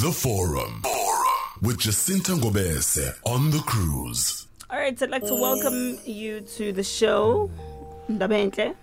The 0.00 0.12
Forum. 0.12 0.80
Forum. 0.84 1.24
With 1.60 1.80
Jacinta 1.80 2.30
Ngobese 2.30 3.18
on 3.26 3.50
the 3.50 3.58
cruise. 3.58 4.46
All 4.70 4.78
right, 4.78 5.02
I'd 5.02 5.10
like 5.10 5.26
to 5.26 5.34
welcome 5.34 5.98
you 6.04 6.40
to 6.40 6.72
the 6.72 6.84
show. 6.84 7.50
Ndabentle, 8.08 8.76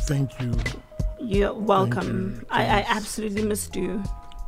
Thank 0.00 0.38
you. 0.38 0.54
you're 1.18 1.54
welcome. 1.54 2.40
you. 2.42 2.46
I, 2.50 2.64
I 2.80 2.84
absolutely 2.86 3.44
missed 3.46 3.76
you. 3.76 4.02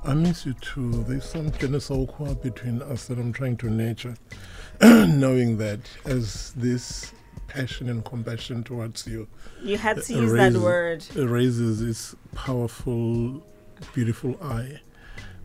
I 0.04 0.12
miss 0.12 0.44
you 0.44 0.52
too. 0.60 0.92
There's 1.04 1.24
some 1.24 1.50
kind 1.52 1.54
of 1.54 1.58
je 1.58 1.68
ne 1.68 1.78
sais 1.78 2.06
quoi 2.14 2.34
between 2.34 2.82
us 2.82 3.06
that 3.06 3.18
I'm 3.18 3.32
trying 3.32 3.56
to 3.56 3.70
nurture, 3.70 4.14
knowing 4.82 5.56
that 5.56 5.80
as 6.04 6.52
this 6.54 7.12
passion 7.48 7.88
and 7.88 8.04
compassion 8.04 8.62
towards 8.62 9.06
you 9.06 9.26
You 9.62 9.78
had 9.78 10.02
to 10.02 10.14
uh, 10.14 10.20
use 10.20 10.32
that 10.32 10.52
raises- 10.52 10.62
word. 10.62 11.06
raises 11.16 11.80
its 11.80 12.14
powerful, 12.34 13.42
beautiful 13.94 14.36
eye, 14.42 14.80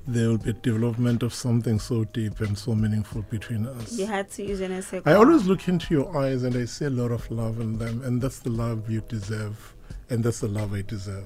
there 0.08 0.30
will 0.30 0.38
be 0.38 0.52
a 0.52 0.54
development 0.54 1.24
of 1.24 1.34
something 1.34 1.80
so 1.80 2.04
deep 2.06 2.40
and 2.42 2.58
so 2.58 2.76
meaningful 2.76 3.24
between 3.24 3.66
us. 3.66 3.94
You 3.94 4.06
had 4.06 4.30
to 4.32 4.44
use 4.46 4.62
an 4.62 4.72
essay. 4.72 5.02
I 5.06 5.14
always 5.14 5.46
look 5.46 5.68
into 5.68 5.94
your 5.94 6.16
eyes 6.18 6.44
and 6.44 6.56
I 6.56 6.66
see 6.66 6.86
a 6.86 6.90
lot 6.90 7.12
of 7.12 7.30
love 7.32 7.60
in 7.60 7.78
them, 7.80 8.02
and 8.04 8.22
that's 8.22 8.40
the 8.40 8.52
love 8.52 8.90
you 8.90 9.02
deserve, 9.08 9.76
and 10.10 10.24
that's 10.24 10.42
the 10.42 10.48
love 10.48 10.74
I 10.74 10.84
deserve. 10.84 11.26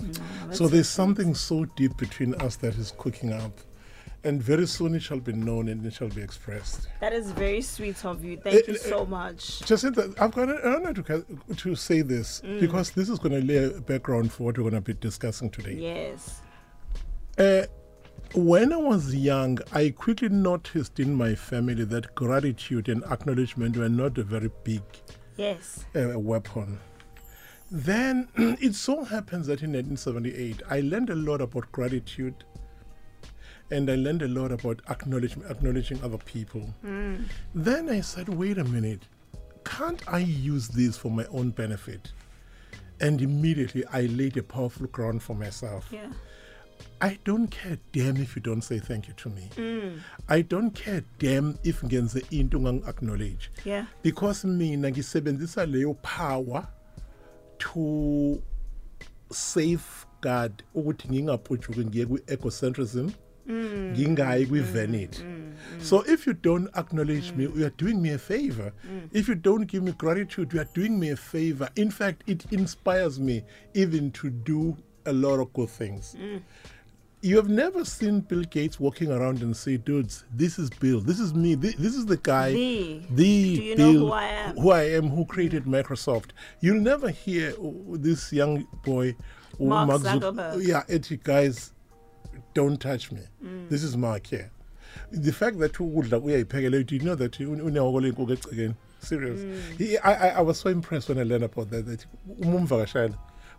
so 0.51 0.67
there's 0.67 0.87
something 0.89 1.35
so 1.35 1.65
deep 1.75 1.97
between 1.97 2.33
us 2.35 2.55
that 2.57 2.75
is 2.75 2.93
cooking 2.97 3.33
up, 3.33 3.59
and 4.23 4.41
very 4.41 4.65
soon 4.65 4.95
it 4.95 5.01
shall 5.01 5.19
be 5.19 5.33
known 5.33 5.67
and 5.69 5.85
it 5.85 5.93
shall 5.93 6.09
be 6.09 6.21
expressed. 6.21 6.87
That 7.01 7.11
is 7.13 7.31
very 7.31 7.61
sweet 7.61 8.03
of 8.05 8.23
you. 8.23 8.37
Thank 8.37 8.67
you 8.67 8.73
Eh, 8.73 8.77
eh, 8.77 8.89
so 8.89 9.05
much. 9.05 9.59
Jacinta, 9.65 10.13
I've 10.19 10.31
got 10.33 10.49
an 10.49 10.59
honor 10.63 10.93
to, 10.93 11.25
to 11.55 11.75
say 11.75 12.01
this 12.01 12.41
because 12.59 12.91
this 12.91 13.09
is 13.09 13.17
going 13.19 13.39
to 13.39 13.45
lay 13.45 13.63
a 13.65 13.81
background 13.81 14.31
for 14.31 14.43
what 14.43 14.57
we're 14.57 14.69
going 14.69 14.75
to 14.75 14.81
be 14.81 14.93
discussing 14.93 15.49
today. 15.49 15.73
Yes. 15.73 16.41
Uh, 17.37 17.65
when 18.33 18.71
I 18.73 18.77
was 18.77 19.13
young, 19.15 19.59
I 19.73 19.89
quickly 19.89 20.29
noticed 20.29 20.99
in 20.99 21.13
my 21.15 21.35
family 21.35 21.83
that 21.85 22.13
gratitude 22.15 22.89
and 22.89 23.03
acknowledgement 23.05 23.77
were 23.77 23.89
not 23.89 24.17
a 24.17 24.23
very 24.23 24.51
big 24.63 24.81
Yes. 25.37 25.85
uh, 25.95 26.19
weapon. 26.19 26.79
Then 27.71 28.27
it 28.37 28.75
so 28.75 29.03
happens 29.03 29.47
that 29.47 29.61
in 29.63 29.71
1978, 29.73 30.61
I 30.69 30.81
learned 30.81 31.09
a 31.09 31.15
lot 31.15 31.41
about 31.41 31.71
gratitude 31.71 32.35
and 33.71 33.89
I 33.89 33.95
learned 33.95 34.23
a 34.23 34.27
lot 34.27 34.51
about 34.51 34.81
acknowledging, 34.89 35.43
acknowledging 35.49 36.03
other 36.03 36.17
people. 36.17 36.73
Then 37.53 37.89
I 37.89 38.01
said, 38.01 38.27
wait 38.29 38.57
a 38.57 38.63
minute, 38.63 39.03
can't 39.63 40.01
I 40.11 40.19
use 40.19 40.67
this 40.69 40.97
for 40.97 41.11
my 41.11 41.25
own 41.25 41.51
benefit? 41.51 42.11
And 42.99 43.21
immediately 43.21 43.85
I 43.93 44.01
laid 44.07 44.37
a 44.37 44.43
powerful 44.43 44.87
ground 44.87 45.21
for 45.21 45.35
myself. 45.35 45.87
Yeah. 45.91 46.07
I 47.01 47.17
don't 47.23 47.47
care 47.47 47.77
damn 47.93 48.17
if 48.17 48.35
you 48.35 48.41
don't 48.41 48.61
say 48.61 48.79
thank 48.79 49.07
you 49.07 49.13
to 49.13 49.29
me. 49.29 49.49
Mm. 49.55 49.99
I 50.27 50.41
don't 50.41 50.71
care 50.71 51.03
damn 51.17 51.57
if 51.63 51.81
ngenze 51.81 52.23
into 52.31 52.59
acknowledge. 52.87 53.51
Yeah. 53.63 53.85
Because 54.01 54.43
mina 54.43 54.91
ngisebenzisa 54.91 55.65
leyo 55.65 56.01
power 56.01 56.67
to 57.59 58.41
safeguard 59.31 60.63
ukuthi 60.75 61.07
ngingaphujuki 61.09 61.85
ngiye 61.85 62.05
kwi-egocentrism 62.05 63.09
mm. 63.47 63.93
ngingayi 63.93 64.43
mm. 64.43 64.49
kwi-vanity. 64.49 65.23
So 65.81 66.03
if 66.07 66.27
you 66.27 66.33
don't 66.33 66.69
acknowledge 66.75 67.31
me 67.33 67.43
you 67.43 67.65
are 67.65 67.75
doing 67.77 68.01
me 68.01 68.09
a 68.09 68.17
favor. 68.17 68.73
If 69.13 69.27
you 69.29 69.35
don't 69.35 69.65
give 69.67 69.83
me 69.83 69.91
gratitude 69.93 70.53
you 70.53 70.59
are 70.59 70.69
doing 70.73 70.99
me 70.99 71.11
a 71.11 71.15
favor. 71.17 71.69
In 71.75 71.91
fact 71.91 72.23
it 72.27 72.45
inspires 72.51 73.19
me 73.19 73.43
even 73.73 74.11
to 74.11 74.29
do 74.29 74.75
a 75.09 75.13
lot 75.13 75.39
of 75.39 75.51
cool 75.53 75.67
things 75.67 76.15
you 77.21 77.35
have 77.35 77.49
never 77.49 77.83
seen 77.83 78.21
Bill 78.21 78.43
Gates 78.43 78.79
walking 78.79 79.11
around 79.11 79.41
and 79.41 79.55
say, 79.55 79.77
"Dudes, 79.77 80.23
this 80.33 80.57
is 80.57 80.69
Bill. 80.69 81.01
This 81.01 81.19
is 81.19 81.33
me. 81.33 81.55
This, 81.55 81.75
this 81.75 81.95
is 81.95 82.05
the 82.05 82.17
guy. 82.17 82.51
The. 82.53 83.01
the 83.09 83.55
Do 83.55 83.63
you 83.63 83.75
know 83.75 83.91
Bill 83.91 84.01
who 84.07 84.11
I 84.13 84.23
am? 84.25 84.55
Who 84.55 84.71
I 84.71 84.83
am? 84.83 85.09
Who 85.09 85.25
created 85.25 85.65
Microsoft? 85.65 86.29
You'll 86.61 86.81
never 86.81 87.09
hear 87.09 87.51
uh, 87.51 87.71
this 87.91 88.31
young 88.31 88.65
boy, 88.85 89.15
uh, 89.59 89.63
Mark 89.63 89.89
Zuck- 89.89 90.21
Zuckerberg. 90.21 90.65
Yeah, 90.65 90.83
it, 90.87 91.23
guys, 91.23 91.73
don't 92.53 92.79
touch 92.79 93.11
me. 93.11 93.21
Mm. 93.43 93.69
This 93.69 93.83
is 93.83 93.97
Mark 93.97 94.27
here. 94.27 94.51
The 95.11 95.33
fact 95.33 95.59
that 95.59 95.77
we 95.79 95.87
would 95.87 96.09
that 96.09 96.21
ukudla 96.21 96.45
uyayiphekela, 96.45 96.85
do 96.85 96.95
you 96.95 97.01
know 97.01 97.15
that 97.15 97.39
un- 97.41 97.59
unehoko 97.59 98.01
lenkukhu 98.01 98.37
egcekeni? 98.37 98.75
Serious. 99.01 99.41
Mm. 99.41 99.77
He, 99.77 99.97
I, 99.97 100.13
I, 100.13 100.27
I 100.37 100.41
was 100.41 100.57
so 100.59 100.69
impressed 100.69 101.09
when 101.09 101.19
I 101.19 101.23
learned 101.23 101.43
about 101.43 101.69
that. 101.71 101.85
That 101.85 102.05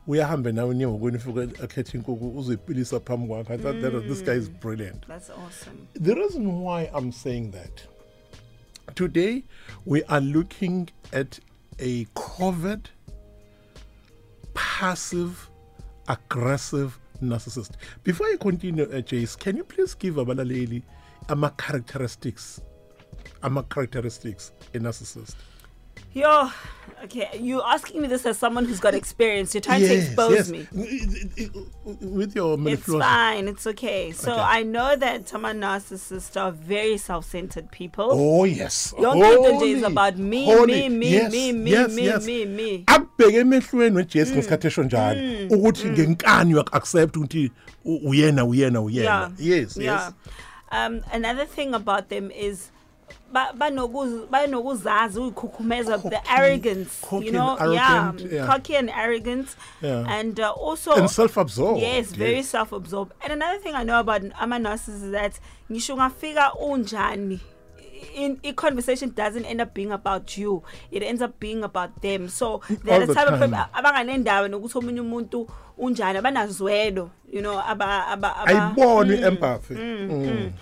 uyahambe 0.06 0.52
nawe 0.52 0.74
niyehokweni 0.74 1.16
ufike 1.16 1.64
akhethe 1.64 1.98
inkukhu 1.98 2.38
uzoyipilisa 2.38 3.00
phambi 3.00 3.28
kwakhe. 3.28 3.54
I 3.54 3.58
thought 3.58 3.80
that 3.80 4.08
this 4.08 4.22
guy 4.24 4.34
is 4.36 4.48
Mm. 4.48 4.60
brilliant. 4.60 5.06
That's 5.06 5.30
awesome. 5.30 5.76
The 6.02 6.14
reason 6.14 6.46
why 6.46 6.90
I'm 6.98 7.12
saying 7.12 7.50
that 7.50 7.82
today 8.94 9.44
we 9.86 10.02
are 10.08 10.20
looking 10.20 10.88
at 11.12 11.40
a 11.78 12.06
covert, 12.14 12.90
passive, 14.54 15.48
aggressive 16.08 16.98
narcissist. 17.22 17.72
Before 18.04 18.26
I 18.26 18.36
continue, 18.36 18.84
uh, 18.84 19.02
Jace, 19.02 19.38
can 19.38 19.56
you 19.56 19.64
please 19.64 19.94
give 19.94 20.14
Abalaleli 20.16 20.82
ama 21.28 21.50
characteristics, 21.56 22.60
ama 23.42 23.62
characteristics 23.64 24.52
a 24.74 24.78
narcissist? 24.78 25.36
Yo, 26.12 26.50
okay. 27.04 27.28
You 27.40 27.62
asking 27.62 28.02
me 28.02 28.08
this 28.08 28.26
as 28.26 28.36
someone 28.38 28.64
who's 28.64 28.80
got 28.80 28.94
experience. 28.94 29.54
You're 29.54 29.60
trying 29.60 29.80
to 29.82 29.94
expose 29.94 30.50
me. 30.50 30.66
With 32.00 32.34
your 32.34 32.58
It's 32.68 32.84
fine. 32.84 33.46
It's 33.48 33.66
okay. 33.66 34.10
So 34.12 34.32
Okay. 34.32 34.40
I 34.40 34.62
know 34.64 34.96
that 34.96 35.28
some 35.28 35.42
narcissists 35.44 36.36
are 36.40 36.50
very 36.50 36.96
self-centered 36.98 37.70
people. 37.70 38.08
Oh 38.10 38.44
yes. 38.44 38.92
Into 38.96 39.08
nje 39.08 39.76
is 39.76 39.82
about 39.84 40.16
me, 40.18 40.44
holy. 40.46 40.88
me, 40.88 40.98
me, 40.98 41.10
Yes, 41.10 41.32
me, 41.32 41.52
me, 41.52 41.70
yes, 41.70 41.94
me, 41.94 42.04
yes. 42.04 42.26
me, 42.26 42.44
me. 42.44 42.84
abheke 42.86 43.36
emehlweni 43.38 43.96
wejesu 43.96 44.30
Mm. 44.32 44.36
ngesikhathi 44.36 44.66
esho 44.66 44.82
njalo 44.82 45.20
ukuthi 45.50 45.88
ngenkani 45.88 46.54
uyaku-accept 46.54 47.16
ukuthi 47.16 47.50
uyena 47.84 48.44
uyena 48.44 48.80
uyena 48.80 49.30
yes 49.38 49.76
yes 49.76 50.12
Um, 50.72 51.00
another 51.12 51.46
thing 51.46 51.74
about 51.74 52.08
them 52.08 52.30
is 52.30 52.70
banokuzazi 54.30 55.20
uyikhukhumeza 55.20 55.98
the 55.98 56.08
Cocky- 56.08 56.28
arrogance 56.36 56.90
cocky 57.10 57.26
you 57.26 57.32
know 57.32 57.56
and 57.56 57.72
yeah, 57.74 57.92
arrogant, 57.92 58.32
yeah. 58.32 58.46
cocky 58.46 58.76
and 58.76 58.90
arrogant 58.90 59.48
Yeah. 59.82 60.18
and 60.18 60.40
uh, 60.40 60.50
also 60.50 60.92
and 60.92 61.08
self-absorbed 61.10 61.82
yes 61.82 62.12
very 62.12 62.36
yes. 62.36 62.48
self-absorbed 62.50 63.12
and 63.22 63.32
another 63.32 63.58
thing 63.58 63.74
i 63.74 63.84
know 63.84 63.98
about 64.00 64.22
ama-narcissists 64.40 65.04
is 65.04 65.10
that 65.12 65.40
ngisho 65.70 65.94
ungafika 65.94 66.54
unjani 66.54 67.40
in 68.14 68.38
a 68.44 68.52
conversation 68.52 69.12
doesn't 69.14 69.44
end 69.44 69.60
up 69.60 69.74
being 69.74 69.92
about 69.92 70.38
you 70.38 70.62
it 70.90 71.02
ends 71.02 71.22
up 71.22 71.38
being 71.40 71.62
about 71.64 71.90
them 72.00 72.28
so 72.28 72.60
they're 72.84 72.94
All 72.94 73.00
the 73.00 73.06
the 73.06 73.14
type 73.14 73.28
of 73.32 73.38
time. 73.38 73.50
people 73.50 73.64
abanganendaba 73.72 74.48
nokuthi 74.48 74.78
omunye 74.78 75.00
umuntu 75.00 75.48
unjani 75.78 76.18
abanazwelo 76.18 77.10
you 77.32 77.40
know 77.40 77.60
aba 77.60 78.06
aba 78.06 78.36
aba 78.36 78.46
ayibone 78.46 79.14
i-empathy 79.14 79.74
Mm. 79.74 80.52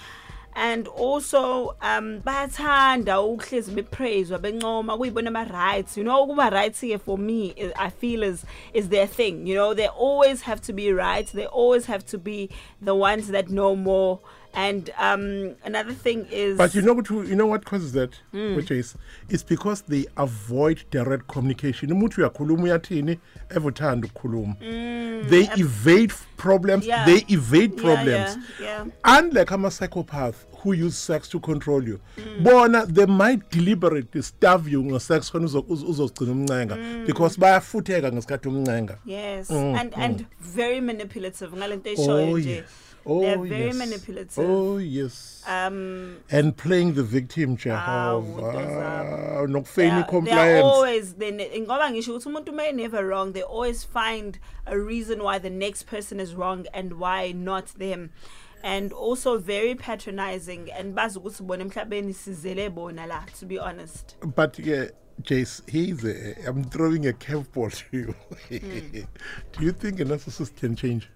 And 0.54 0.88
also 0.88 1.76
um 1.82 2.20
bayathanda 2.20 3.20
ukuhlezi 3.20 3.70
bepraise 3.70 4.38
bencoma 4.38 4.96
kuyibona 4.96 5.28
ama 5.28 5.44
rights 5.44 5.96
you 5.96 6.04
know 6.04 6.24
ukuba 6.24 6.50
rights 6.50 6.80
here 6.80 6.98
for 6.98 7.18
me 7.18 7.54
i 7.76 7.90
feel 7.90 8.22
is 8.22 8.44
is 8.72 8.88
their 8.88 9.06
thing. 9.06 9.46
You 9.46 9.54
know 9.54 9.74
they 9.74 9.86
always 9.88 10.42
have 10.42 10.60
to 10.62 10.72
be 10.72 10.92
right. 10.92 11.26
They 11.26 11.46
always 11.46 11.86
have 11.86 12.04
to 12.06 12.18
be 12.18 12.50
the 12.80 12.94
ones 12.94 13.28
that 13.28 13.50
know 13.50 13.74
more 13.76 14.20
and 14.54 14.90
um 14.98 15.54
another 15.64 15.92
thing 15.94 16.26
is 16.30 16.56
but 16.58 16.74
you 16.74 16.82
know 16.82 16.94
what 16.94 17.10
you 17.10 17.34
know 17.36 17.46
what 17.46 17.64
causes 17.64 17.92
that 17.92 18.10
Hmm. 18.32 18.56
which 18.56 18.70
is 18.70 18.94
it's 19.28 19.42
because 19.44 19.82
they 19.88 20.06
avoid 20.16 20.78
direct 20.90 21.26
communication. 21.28 21.90
Umuntu 21.92 22.20
uyakhuluma 22.20 22.62
uyathini? 22.62 23.18
Evuthanda 23.50 24.06
ukukhuluma. 24.08 24.56
They 25.28 25.48
evade 25.56 26.12
problems 26.36 26.84
Hmm, 26.84 26.90
Yeah. 26.90 27.06
they 27.06 27.24
evade 27.28 27.72
Yeah, 27.74 27.82
problems. 27.82 28.38
yeah, 28.60 28.86
yeah. 29.04 29.18
unlike 29.18 29.52
ama-psychopath 29.54 30.36
who 30.62 30.72
use 30.74 30.96
sex 30.96 31.28
to 31.28 31.40
control 31.40 31.88
you. 31.88 32.00
Bona 32.42 32.86
they 32.86 33.06
might 33.06 33.50
deliberately 33.50 34.22
starve 34.22 34.68
you 34.72 34.82
ngesex 34.82 35.30
khona 35.30 35.46
uzo- 35.46 35.64
uzo- 35.68 35.86
uzogcina 35.88 36.32
umncenga. 36.32 36.76
Because 37.06 37.36
bayafutheka 37.40 38.12
ngesikhathi 38.12 38.48
umncenga. 38.48 38.98
Yes. 39.06 39.50
Mm, 39.50 39.74
and 39.80 39.94
and 39.96 40.26
very 40.40 40.80
manipulative. 40.80 41.56
Ngalento 41.56 41.90
eshoyo 41.90 42.32
oh 42.32 42.38
nje. 42.38 42.50
yes 42.50 42.64
oh 43.06 43.20
they're 43.20 43.38
very 43.38 43.66
yes 43.66 43.76
manipulative 43.76 44.38
oh 44.38 44.78
yes 44.78 45.44
um 45.48 46.16
and 46.30 46.56
playing 46.56 46.92
the 46.92 47.02
victim 47.02 47.56
Hawu, 47.56 48.22
jehova 48.22 48.52
Ntozayo. 48.52 49.46
nokufeyini 49.46 49.90
They 49.90 50.00
are- 50.00 50.02
they 50.02 50.10
compliance 50.10 50.64
always 50.64 51.14
ngoba 51.60 51.90
ngisho 51.90 52.10
ukuthi 52.12 52.28
umuntu 52.28 52.52
may 52.52 52.72
never 52.72 53.04
wrong 53.06 53.32
they 53.32 53.42
always 53.42 53.86
find 53.86 54.38
a 54.66 54.76
reason 54.76 55.20
why 55.20 55.38
the 55.38 55.50
next 55.50 55.86
person 55.86 56.20
is 56.20 56.34
wrong 56.34 56.66
and 56.72 56.92
why 56.92 57.32
not 57.32 57.66
them 57.78 58.08
and 58.62 58.92
also 58.92 59.38
very 59.38 59.74
patronizing 59.74 60.70
and 60.78 60.94
bazi 60.94 61.18
ukuthi 61.18 61.42
bona 61.42 61.64
emhlabeni 61.64 62.14
sizele 62.14 62.70
bona 62.70 63.06
la 63.06 63.24
to 63.40 63.46
be 63.46 63.58
honest 63.58 64.16
but 64.36 64.58
yeah 64.58 64.88
Jace, 65.22 65.68
he's 65.68 66.04
a, 66.04 66.46
I'm 66.48 66.62
throwing 66.62 67.08
a 67.08 67.12
curveball 67.12 67.72
to 67.74 67.96
you. 67.96 68.14
Hmm. 68.48 69.00
Do 69.58 69.64
you 69.64 69.72
think 69.72 69.98
a 69.98 70.04
narcissist 70.04 70.54
can 70.54 70.76
change? 70.76 71.08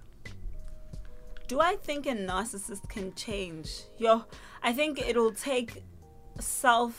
Do 1.48 1.60
I 1.60 1.76
think 1.76 2.06
a 2.06 2.12
narcissist 2.12 2.88
can 2.88 3.14
change? 3.14 3.68
Yo, 3.98 4.24
I 4.62 4.72
think 4.72 5.00
it'll 5.00 5.32
take 5.32 5.82
self, 6.40 6.94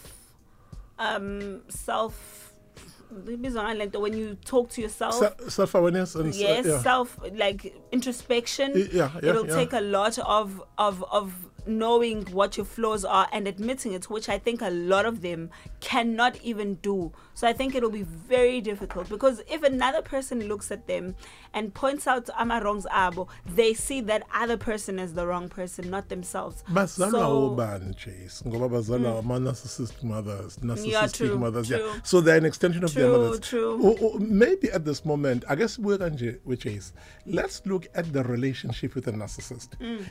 um, 0.99 1.61
self. 1.69 2.53
when 3.99 4.13
you 4.17 4.35
talk 4.45 4.69
to 4.71 4.81
yourself. 4.81 5.15
Self-awareness 5.49 6.15
and 6.15 6.29
s- 6.29 6.39
yes, 6.39 6.65
yeah. 6.65 6.79
self 6.81 7.17
like 7.35 7.73
introspection. 7.91 8.71
Yeah, 8.75 8.85
yeah, 8.91 9.29
It'll 9.29 9.47
yeah. 9.47 9.55
take 9.55 9.73
a 9.73 9.81
lot 9.81 10.17
of 10.19 10.63
of 10.77 11.03
of 11.11 11.31
knowing 11.65 12.23
what 12.31 12.57
your 12.57 12.65
flaws 12.65 13.03
are 13.05 13.27
and 13.31 13.47
admitting 13.47 13.93
it, 13.93 14.09
which 14.09 14.29
I 14.29 14.37
think 14.39 14.61
a 14.61 14.69
lot 14.69 15.05
of 15.05 15.21
them 15.21 15.49
cannot 15.79 16.37
even 16.43 16.75
do. 16.75 17.11
So 17.33 17.47
I 17.47 17.53
think 17.53 17.75
it'll 17.75 17.89
be 17.89 18.03
very 18.03 18.61
difficult 18.61 19.09
because 19.09 19.41
if 19.49 19.63
another 19.63 20.01
person 20.01 20.47
looks 20.47 20.71
at 20.71 20.87
them 20.87 21.15
and 21.53 21.73
points 21.73 22.07
out 22.07 22.29
ama 22.37 22.61
wrongs 22.63 22.85
abo, 22.91 23.27
they 23.55 23.73
see 23.73 24.01
that 24.01 24.23
other 24.33 24.57
person 24.57 24.99
is 24.99 25.13
the 25.13 25.25
wrong 25.25 25.49
person, 25.49 25.89
not 25.89 26.09
themselves. 26.09 26.63
bazalwa 26.71 27.11
So- 27.11 27.55
obani 27.55 27.95
Jace 27.95 28.43
ngoba 28.47 28.69
bazalwa 28.69 29.19
ama-narcissist 29.19 30.03
mothers 30.03 30.57
narcissistic 30.61 31.13
true, 31.27 31.37
mothers 31.39 31.67
true. 31.67 31.77
yeah 31.77 31.93
so 32.03 32.21
they're 32.21 32.37
an 32.37 32.45
extension 32.45 32.83
of 32.83 32.93
their 32.93 33.07
True, 33.07 33.17
mothers 33.17 33.39
true. 33.39 33.79
O- 33.83 33.97
o- 34.01 34.19
maybe 34.19 34.69
at 34.71 34.85
this 34.85 35.05
moment 35.05 35.43
i 35.49 35.55
guess 35.55 35.75
sibuye 35.77 35.97
kanje 35.97 36.39
with 36.45 36.59
Jace 36.61 36.93
let's 37.25 37.61
look 37.65 37.87
at 37.95 38.11
the 38.13 38.23
relationship 38.23 38.95
with 38.95 39.07
a 39.07 39.11
narcissist 39.11 39.69
Mm. 39.79 40.05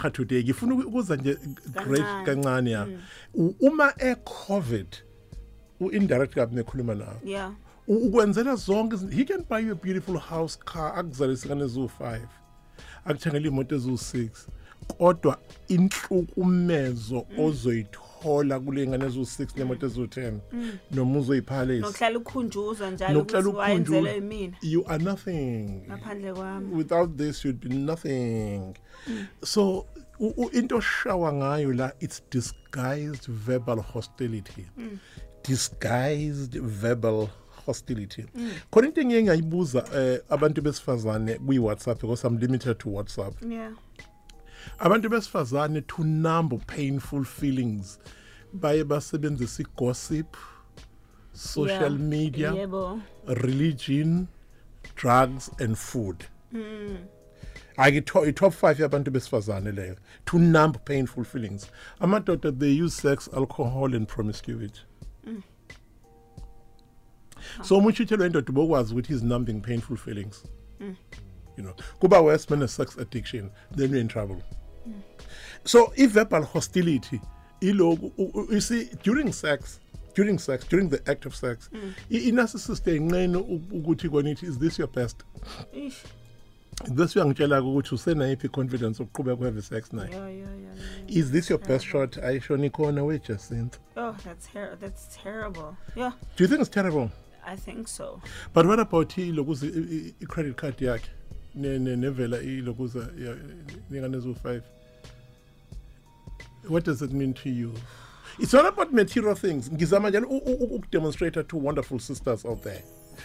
Ukuyijaha 0.00 0.10
today 0.10 0.42
ngifuna 0.42 0.74
uku- 0.74 0.88
ukuza 0.88 1.16
nje 1.16 1.38
great 1.84 2.24
Kancane. 2.24 2.70
ya 2.70 2.86
Mm. 3.34 3.54
Uma 3.60 3.92
e-covid 3.98 4.86
u-indirect 5.80 6.34
kabi 6.34 6.54
nekhuluma 6.56 6.94
nawe 6.94 7.16
Yeah. 7.24 7.52
Ukwenzela 7.88 8.56
zonke 8.56 8.96
he 9.10 9.24
can 9.24 9.44
buy 9.48 9.58
you 9.60 9.72
a 9.72 9.74
beautiful 9.74 10.18
house 10.18 10.58
car 10.64 10.98
akuzalise 10.98 11.46
ngane 11.48 11.64
eziwu-5 11.64 12.20
akuthengele 13.04 13.48
imoto 13.48 13.76
eziwu-6 13.76 14.28
kodwa 14.98 15.38
inhlukumezo 15.68 17.26
ozoyithola 17.38 18.09
kule 18.24 18.86
ngane 18.86 19.04
eziwu-6 19.04 19.46
nemoto 19.56 19.86
eziwu-10 19.86 20.38
noma 20.90 21.18
uzoyiphalisa. 21.18 21.86
Nokuhlala 21.86 22.18
ukhunjuzwa 22.18 22.90
njalo 22.90 23.14
nokuhlala 23.14 23.48
ukuthi 23.48 23.58
wayenzele 23.60 23.98
ukhunjulwa 24.00 24.28
mina 24.28 24.56
you 24.62 24.84
are 24.88 25.04
nothing. 25.04 25.82
Ngaphandle 25.86 26.32
kwami. 26.32 26.74
without 26.76 27.16
this 27.16 27.44
you'd 27.44 27.68
be 27.68 27.74
nothing. 27.74 28.74
So 29.44 29.86
u- 30.18 30.34
u- 30.36 30.50
into 30.52 30.76
oshawa 30.76 31.32
ngayo 31.32 31.72
la 31.72 31.92
it's 32.00 32.22
disguised 32.30 33.26
verbal 33.28 33.80
hostility. 33.80 34.66
Disguised 35.48 36.54
verbal 36.60 37.28
hostility. 37.66 38.24
Khona 38.70 38.86
into 38.88 39.00
engiye 39.00 39.22
ngayibuza 39.22 39.84
eh, 39.96 40.20
abantu 40.28 40.62
besifazane 40.62 41.34
kwi-whatsapp 41.38 42.00
because 42.00 42.24
i'm 42.26 42.38
limited 42.38 42.78
to 42.78 42.88
whatsapp. 42.90 43.34
Yeah. 43.50 43.72
Abantu 44.78 45.08
besifazane 45.08 45.80
to 45.80 46.04
number 46.04 46.58
painful 46.58 47.24
feelings 47.24 47.98
baye 48.52 48.84
basebenzisa 48.84 49.62
i-gossip 49.62 50.36
social 51.32 51.92
Yeah. 51.92 52.08
media 52.08 52.52
Yebo. 52.52 53.00
religion 53.26 54.28
drugs 54.96 55.50
and 55.60 55.76
food. 55.76 56.24
Mm. 56.52 56.96
Hayi 57.76 57.96
i-top 58.26 58.52
5 58.54 58.80
yabantu 58.82 59.10
besifazane 59.10 59.72
leyo 59.72 59.96
to 60.24 60.38
numb 60.38 60.76
painful 60.84 61.24
feelings. 61.24 61.70
Amadoda 62.00 62.50
they 62.58 62.82
use 62.84 62.94
sex 62.94 63.28
alcohol 63.32 63.94
and 63.94 64.08
promiscuity. 64.08 64.80
Mm. 65.26 65.42
So 67.62 67.78
uma 67.78 67.88
utshitshelwe 67.88 68.26
indoda 68.26 68.48
ubokwazi 68.52 68.92
ukuthi 68.94 69.12
he's 69.12 69.22
numbing 69.22 69.60
painful 69.60 69.96
feelings 69.96 70.44
mm. 70.80 70.96
You 71.60 71.66
know 71.66 71.74
kuba 72.00 72.20
worse 72.22 72.46
when 72.54 72.62
a 72.62 72.68
sex 72.68 72.98
addiction 72.98 73.50
then 73.76 73.90
you're 73.90 74.00
in 74.00 74.08
trouble 74.08 74.42
so 75.64 75.92
i-verbal 75.98 76.42
hostility 76.44 77.20
iloku 77.60 78.12
u- 78.18 78.30
u- 78.34 78.48
you 78.54 78.60
see 78.60 78.88
during 79.04 79.32
sex 79.32 79.80
during 80.16 80.38
sex 80.38 80.68
during 80.68 80.88
the 80.90 81.10
act 81.12 81.26
of 81.26 81.34
sex 81.36 81.70
i- 82.10 82.28
i-narcissist 82.28 82.86
yenqene 82.86 83.38
u- 83.38 83.60
ukuthi 83.72 84.08
kona 84.08 84.30
ithi 84.30 84.46
is 84.46 84.58
this 84.58 84.78
your 84.78 84.88
best 84.90 85.22
Ish. 85.72 86.04
this 86.96 87.16
uyangitshela-ke 87.16 87.66
ukuthi 87.66 87.94
usenayiphi 87.94 88.46
i-confidence 88.46 89.02
okuqhubeka 89.02 89.36
kuhave 89.36 89.62
sex 89.62 89.92
naye 89.92 90.10
Yeah, 90.14 90.34
yeah, 90.34 90.60
yeah, 90.62 91.18
is 91.18 91.30
this 91.30 91.50
your 91.50 91.60
best 91.68 91.84
shot 91.86 92.16
I 92.18 92.20
show 92.20 92.26
ayishona 92.28 92.66
ikhona 92.66 93.04
wejacinth 93.04 93.78
Oh, 93.96 94.16
that's 94.24 94.46
ter- 94.52 94.76
that's 94.80 95.16
terrible. 95.22 95.76
Yeah, 95.96 96.12
do 96.36 96.44
you 96.44 96.48
think 96.48 96.60
it's 96.60 96.70
terrible 96.70 97.08
I 97.46 97.56
think 97.56 97.88
so. 97.88 98.20
but 98.54 98.66
what 98.66 98.80
about 98.80 99.18
ilokuze 99.18 99.66
i-credit 100.22 100.56
card 100.56 100.76
yakhe 100.80 101.08
nevela 101.54 102.40
ilokuza 102.42 103.08
eziwu-five 104.16 104.62
what 106.68 106.84
does 106.84 107.02
it 107.02 107.12
mean 107.12 107.32
to 107.34 107.48
you? 107.48 107.72
It's 108.38 108.52
not 108.52 108.64
about 108.66 108.92
material 108.92 109.34
things. 109.34 109.70
Ngizama 109.72 110.10
njalo 110.10 110.28
u- 110.28 110.36
u- 110.46 110.56
u- 110.64 110.74
ukudemonstrate 110.74 111.42
two 111.42 111.58
wonderful 111.58 111.98
sisters 111.98 112.44
out 112.44 112.62
there 112.62 112.82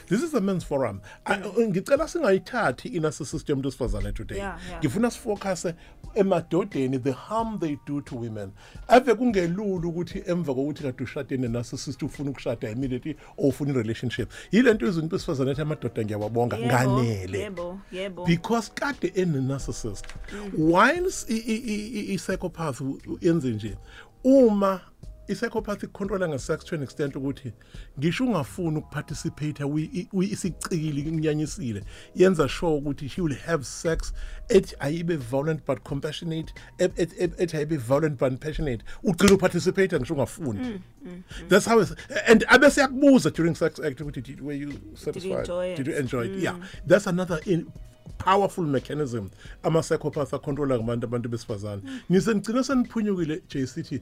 this 0.07 0.23
is 0.23 0.33
a 0.33 0.41
men's 0.41 0.63
forum. 0.65 0.99
I- 1.25 1.37
ngicela 1.67 2.07
singayithathi 2.07 2.87
i-narcissist 2.89 3.49
yomuntu 3.49 3.65
wesifazane 3.67 4.11
today. 4.11 4.37
Yeah, 4.37 4.59
yeah. 4.69 4.79
ngifuna 4.79 5.11
sifocuse 5.11 5.73
emadodeni 6.15 6.99
the 7.03 7.11
harm 7.11 7.59
they 7.59 7.77
do 7.85 8.01
to 8.01 8.15
women. 8.15 8.51
Ave 8.87 9.13
kungelula 9.15 9.87
ukuthi 9.87 10.23
emva 10.25 10.53
kokuthi 10.53 10.83
kade 10.83 11.03
ushade 11.03 11.37
ne-narcissist 11.37 12.03
ufuna 12.03 12.29
ukushada 12.29 12.69
immediately 12.69 13.15
or 13.37 13.49
ufuna 13.49 13.71
i-relationship. 13.71 14.31
Yile 14.51 14.73
nto 14.73 14.87
izinto 14.87 15.07
besifazane 15.15 15.51
ethi 15.51 15.61
amadoda 15.61 16.03
ngiyawabonga 16.03 16.57
Yebo, 16.57 16.67
nganele. 16.67 17.39
Yebo, 17.39 17.79
yebo. 17.91 18.25
because 18.25 18.71
kade 18.75 19.11
ene-narcissist 19.15 20.05
whilst 20.57 21.29
i- 21.29 21.33
i- 21.37 21.63
i- 21.65 21.99
i- 21.99 22.13
i-psychopath 22.13 22.81
u- 22.81 22.99
u- 23.07 23.17
yenze 23.21 23.49
nje 23.49 23.77
uma 24.23 24.81
i-psychopath 25.27 25.83
icontrola 25.83 26.27
nge-sex 26.27 26.65
to 26.65 26.75
an 26.75 26.83
extent 26.83 27.15
ukuthi 27.15 27.53
ngisho 27.99 28.25
ungafuni 28.25 28.77
ukuparticipate 28.77 29.63
uyi- 29.63 30.07
uyi- 30.13 30.31
isicikile 30.33 31.01
inyanyisile 31.01 31.83
yenza 32.15 32.47
sure 32.49 32.75
ukuthi 32.77 33.09
she 33.09 33.21
will 33.21 33.35
have 33.35 33.63
sex 33.63 34.13
ethi 34.49 34.75
ayibe 34.79 35.15
violent 35.15 35.65
but 35.67 35.79
compassionate 35.83 36.53
e- 36.77 36.83
et- 36.95 37.13
et- 37.19 37.33
ethi 37.41 37.57
ayibe 37.57 37.77
violent 37.77 38.19
but 38.19 38.39
passionate. 38.39 38.85
Ugcina 39.03 39.33
uparticipate 39.33 39.99
ngisho 39.99 40.13
ungafuni. 40.13 40.81
That's 41.49 41.65
how 41.65 41.81
it's, 41.81 41.93
and 42.27 42.45
abe 42.47 42.69
siyakubuza 42.71 43.29
during 43.31 43.55
sex 43.55 43.79
act 43.79 44.01
ukuthi 44.01 44.21
did, 44.21 44.41
were 44.41 44.57
you 44.57 44.73
satisfied? 44.93 45.39
Enjoy 45.39 45.71
it? 45.71 45.77
did 45.77 45.87
you 45.87 45.93
enjoy 45.99 46.25
it? 46.25 46.43
Yeah. 46.43 46.57
That's 46.87 47.07
another 47.07 47.39
in, 47.45 47.65
powerful 48.17 48.63
mechanism. 48.65 49.29
Ama-psychopath 49.63 50.33
acontrola 50.33 50.75
ngabantu 50.77 51.03
abantu 51.07 51.29
besifazane. 51.29 51.81
Ngise 52.11 52.35
ngigcine 52.35 52.63
seniphunyukile 52.63 53.41
jct 53.49 54.01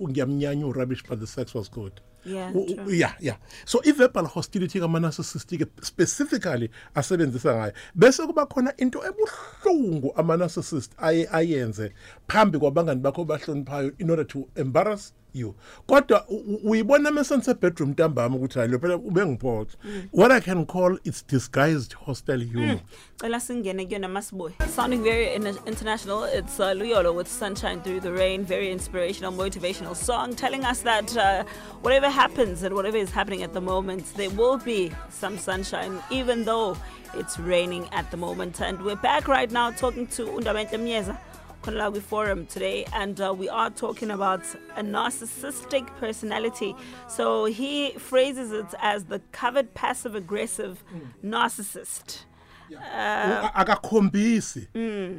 ngiyamnyanya 0.00 0.66
urubbish 0.66 1.02
but 1.08 1.20
the 1.20 1.26
sex 1.26 1.54
was 1.54 1.68
good. 1.70 2.00
Yeah, 2.26 2.50
U- 2.56 2.64
u- 2.64 2.74
true. 2.76 2.92
yeah 2.92 3.12
yeah. 3.20 3.36
So 3.66 3.80
i-verbal 3.84 4.24
hostility 4.24 4.80
kama-narcissistic 4.80 5.68
specifically 5.84 6.70
asebenzisa 6.94 7.54
ngayo. 7.54 7.72
Bese 7.94 8.26
kuba 8.26 8.46
khona 8.46 8.72
into 8.78 8.98
ebuhlungu 9.04 10.12
ama-narcissist 10.16 10.92
aye 10.98 11.28
ayenze 11.32 11.92
phambi 12.28 12.58
kwabangani 12.58 13.00
bakho 13.00 13.24
bahloniphayo 13.24 13.92
in 13.98 14.10
order 14.10 14.24
to 14.26 14.48
embarrass 14.56 15.12
you 15.34 15.54
kodwa 15.86 16.24
uyibona 16.64 17.10
mesenisebedroom 17.10 17.90
ntambama 17.90 18.36
ukuthi 18.36 18.58
hayi 18.58 18.70
lo 18.70 18.78
phela 18.78 18.96
ubengiphotha 18.96 19.76
what 20.12 20.32
i 20.32 20.40
can 20.40 20.66
call 20.66 20.98
its 21.04 21.26
disguised 21.26 21.94
hostile 21.94 22.44
humor 22.44 22.78
Cela 23.20 23.40
singene 23.40 23.86
kuyona 23.86 24.08
masiboy. 24.08 24.52
Sounding 24.68 25.02
very 25.02 25.34
international, 25.34 26.24
it's 26.24 26.58
uh, 26.58 26.74
Luyolo 26.74 27.14
with 27.14 27.28
Sunshine 27.28 27.80
Through 27.80 28.00
the 28.00 28.12
Rain. 28.12 28.44
Very 28.44 28.72
inspirational, 28.72 29.32
motivational 29.32 29.94
song 29.94 30.34
telling 30.34 30.64
us 30.64 30.80
that 30.82 31.16
uh, 31.16 31.44
whatever 31.82 32.10
happens 32.10 32.64
and 32.64 32.74
whatever 32.74 32.96
is 32.96 33.10
happening 33.12 33.42
at 33.44 33.52
the 33.54 33.60
moment, 33.60 34.04
there 34.16 34.30
will 34.30 34.58
be 34.58 34.92
some 35.10 35.38
sunshine, 35.38 36.00
even 36.10 36.44
though 36.44 36.76
it's 37.14 37.38
raining 37.38 37.88
at 37.92 38.10
the 38.10 38.16
moment. 38.16 38.60
And 38.60 38.82
we're 38.82 38.96
back 38.96 39.28
right 39.28 39.50
now 39.50 39.70
talking 39.70 40.06
to 40.08 40.26
Undamente 40.26 40.72
Mieza. 40.72 41.16
Konlawi 41.64 42.02
Forum 42.02 42.44
today, 42.44 42.84
and 42.92 43.18
uh, 43.18 43.32
we 43.32 43.48
are 43.48 43.70
talking 43.70 44.10
about 44.10 44.42
a 44.76 44.82
narcissistic 44.82 45.86
personality. 45.98 46.76
So 47.08 47.46
he 47.46 47.92
phrases 47.92 48.52
it 48.52 48.66
as 48.80 49.04
the 49.04 49.20
covered 49.32 49.72
passive 49.72 50.14
aggressive 50.14 50.84
narcissist. 51.24 52.24
U- 52.70 53.50
akakhombisi. 53.54 54.68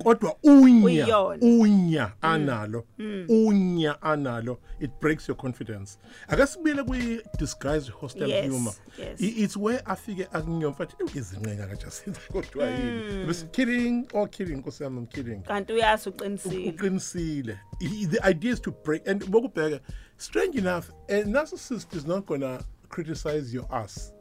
Kodwa 0.03 0.35
unya 0.43 1.05
Uyona. 1.07 1.37
unya 1.45 2.11
analo 2.21 2.85
unya 3.29 4.01
analo 4.01 4.59
it 4.79 4.91
breaks 5.01 5.27
your 5.29 5.37
confidence. 5.37 5.97
Ake 6.27 6.47
sibuyele 6.47 6.83
kwi-disguised 6.83 7.89
hostile 7.91 8.29
Yes, 8.29 8.51
humor. 8.51 8.73
yes. 8.99 9.21
I- 9.21 9.43
it's 9.43 9.57
where 9.57 9.81
afike 9.85 10.27
akunyomfathi 10.33 10.95
izinqenga 11.15 11.67
kajasinta 11.67 12.19
kodwa 12.31 12.67
yini? 12.69 13.25
Bese 13.25 13.45
kidding 13.51 14.05
or 14.13 14.27
kidding 14.29 14.55
nkosi 14.57 14.83
yami 14.83 14.97
i'm 14.97 15.07
kidding. 15.07 15.41
Kanti 15.43 15.73
uyazi 15.73 16.09
uqinisile. 16.09 16.69
Uqinisile. 16.69 17.59
He- 17.79 18.05
the 18.07 18.29
idea 18.29 18.53
is 18.53 18.61
to 18.61 18.71
break 18.71 19.07
and 19.07 19.25
bokubheka 19.29 19.79
strange 20.17 20.57
enough 20.57 20.89
a 21.09 21.23
narcissist 21.23 21.93
is 21.95 22.05
not 22.05 22.25
gonna 22.25 22.59
criticize 22.89 23.53
your 23.55 23.65
ass. 23.71 24.11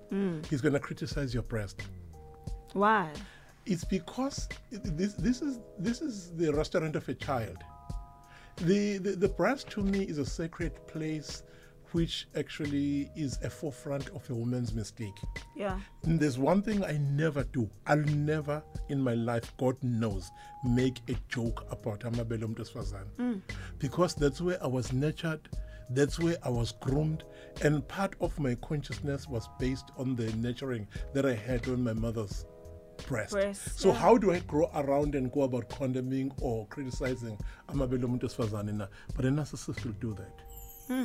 He's 0.50 0.60
gonna 0.62 0.78
criticize 0.78 1.34
your 1.34 1.44
breast. 1.44 1.80
Why 2.74 3.10
it's 3.66 3.84
because 3.84 4.48
this 4.70 5.14
this 5.14 5.42
is 5.42 5.60
this 5.78 6.02
is 6.02 6.30
the 6.36 6.52
restaurant 6.52 6.96
of 6.96 7.08
a 7.08 7.14
child. 7.14 7.56
The, 8.58 8.98
the 8.98 9.12
the 9.12 9.28
breast 9.28 9.68
to 9.70 9.82
me 9.82 10.02
is 10.02 10.18
a 10.18 10.26
sacred 10.26 10.86
place 10.86 11.42
which 11.92 12.26
actually 12.36 13.08
is 13.14 13.38
a 13.44 13.48
forefront 13.48 14.08
of 14.10 14.28
a 14.28 14.34
woman's 14.34 14.74
mistake. 14.74 15.14
Yeah. 15.56 15.78
And 16.02 16.18
there's 16.18 16.38
one 16.38 16.60
thing 16.60 16.84
I 16.84 16.98
never 16.98 17.44
do. 17.44 17.70
I'll 17.86 17.98
never 17.98 18.62
in 18.88 19.00
my 19.00 19.14
life, 19.14 19.56
God 19.58 19.76
knows, 19.82 20.28
make 20.64 20.98
a 21.08 21.14
joke 21.28 21.64
about 21.70 22.00
amabele 22.00 22.44
umuntu 22.44 22.64
wesifazane. 22.64 23.10
Mm. 23.18 23.40
Because 23.78 24.14
that's 24.14 24.40
where 24.40 24.62
I 24.62 24.66
was 24.66 24.92
nurtured, 24.92 25.48
that's 25.90 26.18
where 26.18 26.36
I 26.42 26.48
was 26.48 26.72
groomed, 26.80 27.22
and 27.62 27.86
part 27.86 28.16
of 28.20 28.38
my 28.40 28.56
consciousness 28.56 29.28
was 29.28 29.48
based 29.60 29.92
on 29.96 30.16
the 30.16 30.32
nurturing 30.36 30.88
that 31.12 31.24
I 31.24 31.34
had 31.34 31.68
on 31.68 31.84
my 31.84 31.92
mother's 31.92 32.44
so 33.76 33.88
yeah. 33.88 33.94
how 33.98 34.16
do 34.18 34.32
I 34.32 34.40
grow 34.40 34.70
around 34.74 35.14
and 35.14 35.30
go 35.32 35.42
about 35.42 35.68
condemning 35.78 36.32
or 36.40 36.66
criticizing 36.68 37.36
amabele 37.68 38.04
umuntu 38.04 38.26
wesifazane 38.26 38.72
na? 38.72 38.86
But 39.16 39.24
a 39.26 39.28
narcissist 39.30 39.84
will 39.84 39.94
do 40.00 40.14
that. 40.14 40.32
Hmm. 40.88 41.04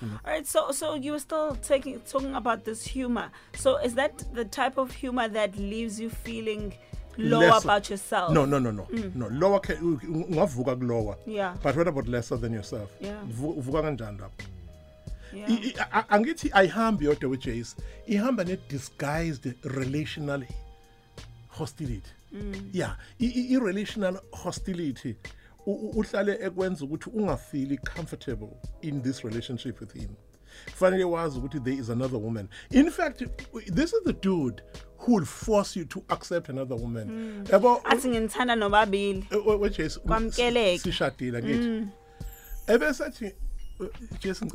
Hmm. 0.00 0.12
All 0.24 0.32
right, 0.32 0.46
so 0.46 0.70
so 0.72 0.94
you 0.94 1.12
were 1.12 1.20
still 1.20 1.56
taking 1.56 2.00
talking 2.00 2.34
about 2.34 2.64
this 2.64 2.82
humor. 2.86 3.30
So 3.56 3.78
is 3.78 3.94
that 3.94 4.22
the 4.34 4.44
type 4.44 4.78
of 4.78 4.92
humor 4.92 5.28
that 5.28 5.56
leaves 5.56 5.98
you 6.00 6.08
feeling 6.10 6.72
lower 7.16 7.48
Lesser- 7.48 7.66
about 7.66 7.90
yourself? 7.90 8.32
No, 8.32 8.44
no, 8.44 8.58
no, 8.60 8.70
no. 8.70 8.82
Hmm. 8.84 9.18
No, 9.18 9.26
lower 9.28 9.60
u- 9.80 10.00
ungavuka 10.30 10.76
kulower. 10.76 11.16
Yeah. 11.26 11.56
But 11.62 11.76
what 11.76 11.88
about 11.88 12.06
lesser 12.08 12.36
than 12.36 12.52
yourself? 12.52 12.90
Yeah. 13.00 13.20
Vu- 13.26 13.54
Uvuka 13.60 13.82
kanjani 13.82 14.18
lapho? 14.20 14.44
I- 15.34 15.74
I- 15.92 16.04
Angithi 16.16 16.50
ayihambi 16.52 17.04
yodwa 17.04 17.36
Jace. 17.36 17.76
Ihamba 18.06 18.44
ne 18.44 18.56
disguised 18.68 19.54
relational 19.64 20.42
hostility. 21.58 22.10
Mm. 22.32 22.70
Yeah, 22.72 22.96
i- 23.20 23.26
i 23.26 23.52
i- 23.54 23.58
relational 23.58 24.20
hostility 24.32 25.16
uhlale 25.66 26.38
ekwenza 26.40 26.84
ukuthi 26.84 27.10
ungafeel 27.10 27.78
comfortable 27.78 28.48
in 28.82 29.02
this 29.02 29.24
relationship 29.24 29.80
with 29.80 29.92
him. 29.92 30.08
Kufanele 30.70 31.04
wazi 31.04 31.38
ukuthi 31.38 31.60
there 31.60 31.76
is 31.76 31.90
another 31.90 32.18
woman. 32.18 32.48
In 32.70 32.90
fact, 32.90 33.22
this 33.74 33.92
is 33.92 34.02
the 34.04 34.12
dude 34.12 34.62
who 34.98 35.14
will 35.14 35.24
force 35.26 35.76
you 35.80 35.84
to 35.86 36.02
accept 36.08 36.48
another 36.50 36.76
woman. 36.76 37.08
Mm. 37.08 37.44
Yabo 37.52 37.80
Athi 37.84 38.08
nginithanda 38.08 38.56
nobabili. 38.56 39.26
Eh, 39.30 39.60
weJesu 39.60 40.00
Kwamukeleke. 40.00 40.78
sishadile 40.78 41.42
ngithi. 41.42 41.68
Mm. 41.68 41.90
Ebese 42.66 43.10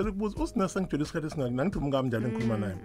ukubuza 0.10 0.44
usinesa 0.44 0.80
isikhathi 1.04 1.42
nangithi 1.52 1.80
njalo 2.08 2.28
ngikhuluma 2.28 2.58
naye. 2.58 2.76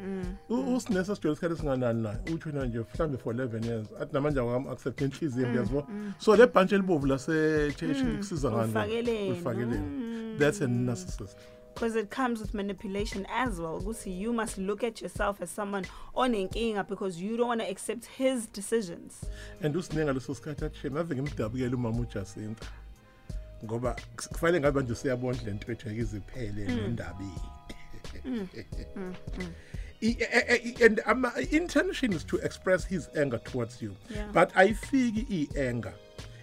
Usinesa 0.48 1.16
sijwayele 1.16 1.32
isikhathi 1.32 1.54
esinganani 1.54 2.02
naye 2.02 2.18
uthi 2.34 2.48
wena 2.48 2.66
nje 2.66 2.78
mhlambe 2.78 3.18
for 3.18 3.34
11 3.34 3.66
years 3.66 3.88
athi 4.00 4.14
namanje 4.14 4.40
inhliziyo 5.04 5.48
ngiyazibona. 5.48 5.86
So 6.18 6.36
le 6.36 6.46
elibovu 6.74 7.06
lase 7.06 7.32
mm, 7.82 8.10
likusiza 8.10 8.50
ngani? 8.50 9.32
Ufakeleni. 9.32 9.78
Mm. 9.78 10.36
That's 10.38 10.60
a 10.60 10.66
narcissist. 10.66 11.36
because 11.78 11.94
it 11.94 12.10
comes 12.10 12.40
with 12.40 12.54
manipulation 12.54 13.24
as 13.26 13.60
well. 13.60 13.80
Ukuthi 13.80 14.18
you 14.18 14.32
must 14.32 14.58
look 14.58 14.82
at 14.82 15.00
yourself 15.00 15.40
as 15.40 15.48
someone 15.48 15.84
onenkinga 16.16 16.88
because 16.88 17.22
you 17.22 17.36
don't 17.36 17.46
want 17.46 17.60
to 17.60 17.70
accept 17.70 18.04
his 18.06 18.46
decisions. 18.46 19.24
and 19.62 19.74
usinenga 19.74 20.12
leso 20.12 20.34
sikhathi 20.34 20.64
athi 20.64 20.78
shame 20.78 20.98
ave 20.98 21.14
ngimdabukele 21.14 21.74
umama 21.74 22.00
uJacinta 22.00 22.66
ngoba 23.64 23.96
kufanele 24.16 24.60
ngabe 24.60 24.82
nje 24.82 24.94
siyabona 24.94 25.38
le 25.44 25.52
nto 25.52 25.72
ejeke 25.72 25.96
iziphele 25.96 26.64
nendaba 26.66 27.24
I- 30.00 30.16
eh, 30.20 30.44
eh, 30.48 30.86
and 30.86 31.00
ama 31.06 31.32
intention 31.50 32.12
is 32.12 32.24
to 32.26 32.36
express 32.36 32.86
his 32.86 33.08
anger 33.16 33.38
towards 33.42 33.82
you. 33.82 33.96
Yeah. 34.10 34.30
but 34.32 34.52
ayifiki 34.56 35.26
i-anger 35.30 35.92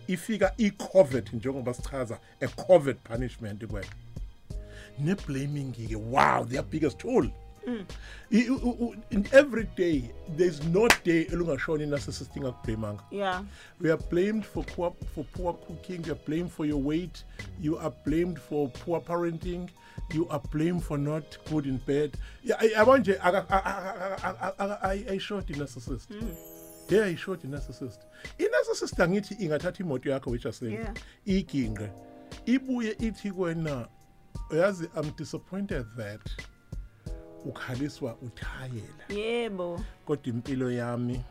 ifika 0.07 0.53
i-covert 0.57 1.33
njengoba 1.33 1.73
sichaza 1.73 2.19
a 2.41 2.47
covert 2.47 2.97
punishment 3.03 3.65
kwena. 3.65 3.87
Ne-blaming 4.99 5.71
ke 5.73 5.95
wow 5.95 6.45
their 6.45 6.63
biggest 6.63 6.97
tool. 6.97 7.23
I- 7.25 7.29
u- 7.29 7.29
u- 7.29 7.31
u- 7.31 7.44
in 9.11 9.27
every 9.31 9.65
day 9.75 10.11
there's 10.35 10.63
no 10.63 10.87
day 11.03 11.25
elungashona 11.25 11.83
i-narcissist 11.83 12.35
ingakublamanga 12.35 13.01
Yeah. 13.11 13.43
we 13.79 13.89
are 13.91 13.97
blamed 14.09 14.45
for 14.45 14.63
poor 14.63 14.93
for 15.13 15.23
poor 15.33 15.53
cooking. 15.53 16.03
You 16.05 16.13
are 16.13 16.19
blamed 16.25 16.51
for 16.51 16.65
your 16.65 16.81
weight. 16.81 17.23
You 17.59 17.77
are 17.77 17.93
blamed 18.05 18.39
for 18.39 18.69
poor 18.69 18.99
parenting. 19.01 19.69
You 20.13 20.27
are 20.29 20.41
blamed 20.51 20.83
for 20.83 20.97
not 20.97 21.37
good 21.49 21.65
in 21.65 21.77
bed. 21.77 22.17
Yeah, 22.43 22.55
I, 22.59 22.71
I 22.77 22.83
want 22.83 23.07
you. 23.07 23.15
I, 23.21 23.29
I, 23.29 23.43
I, 23.49 24.53
I, 24.59 24.65
I, 24.91 25.05
I 25.11 25.17
shot 25.17 25.47
the 25.47 25.53
narcissist. 25.53 26.07
Hmm. 26.07 26.29
Yeah, 26.89 27.05
I 27.05 27.15
shot 27.15 27.41
the 27.41 27.47
narcissist. 27.47 27.99
I-narcissist 28.39 28.99
angithi 28.99 29.35
ingathatha 29.39 29.83
imoto 29.83 30.09
yakho 30.09 30.31
which 30.31 30.45
Yeah. 30.61 30.93
iyiginqe 31.27 31.89
ibuye 32.45 32.91
ithi 32.99 33.31
kwena 33.31 33.87
yazi 34.51 34.87
i'm 34.95 35.09
disappointed 35.17 35.85
that 35.97 36.21
ukhaliswa 37.45 38.17
uthayela. 38.21 39.05
Yebo. 39.09 39.81
kodwa 40.05 40.27
impilo 40.27 40.71
yami 40.71 41.21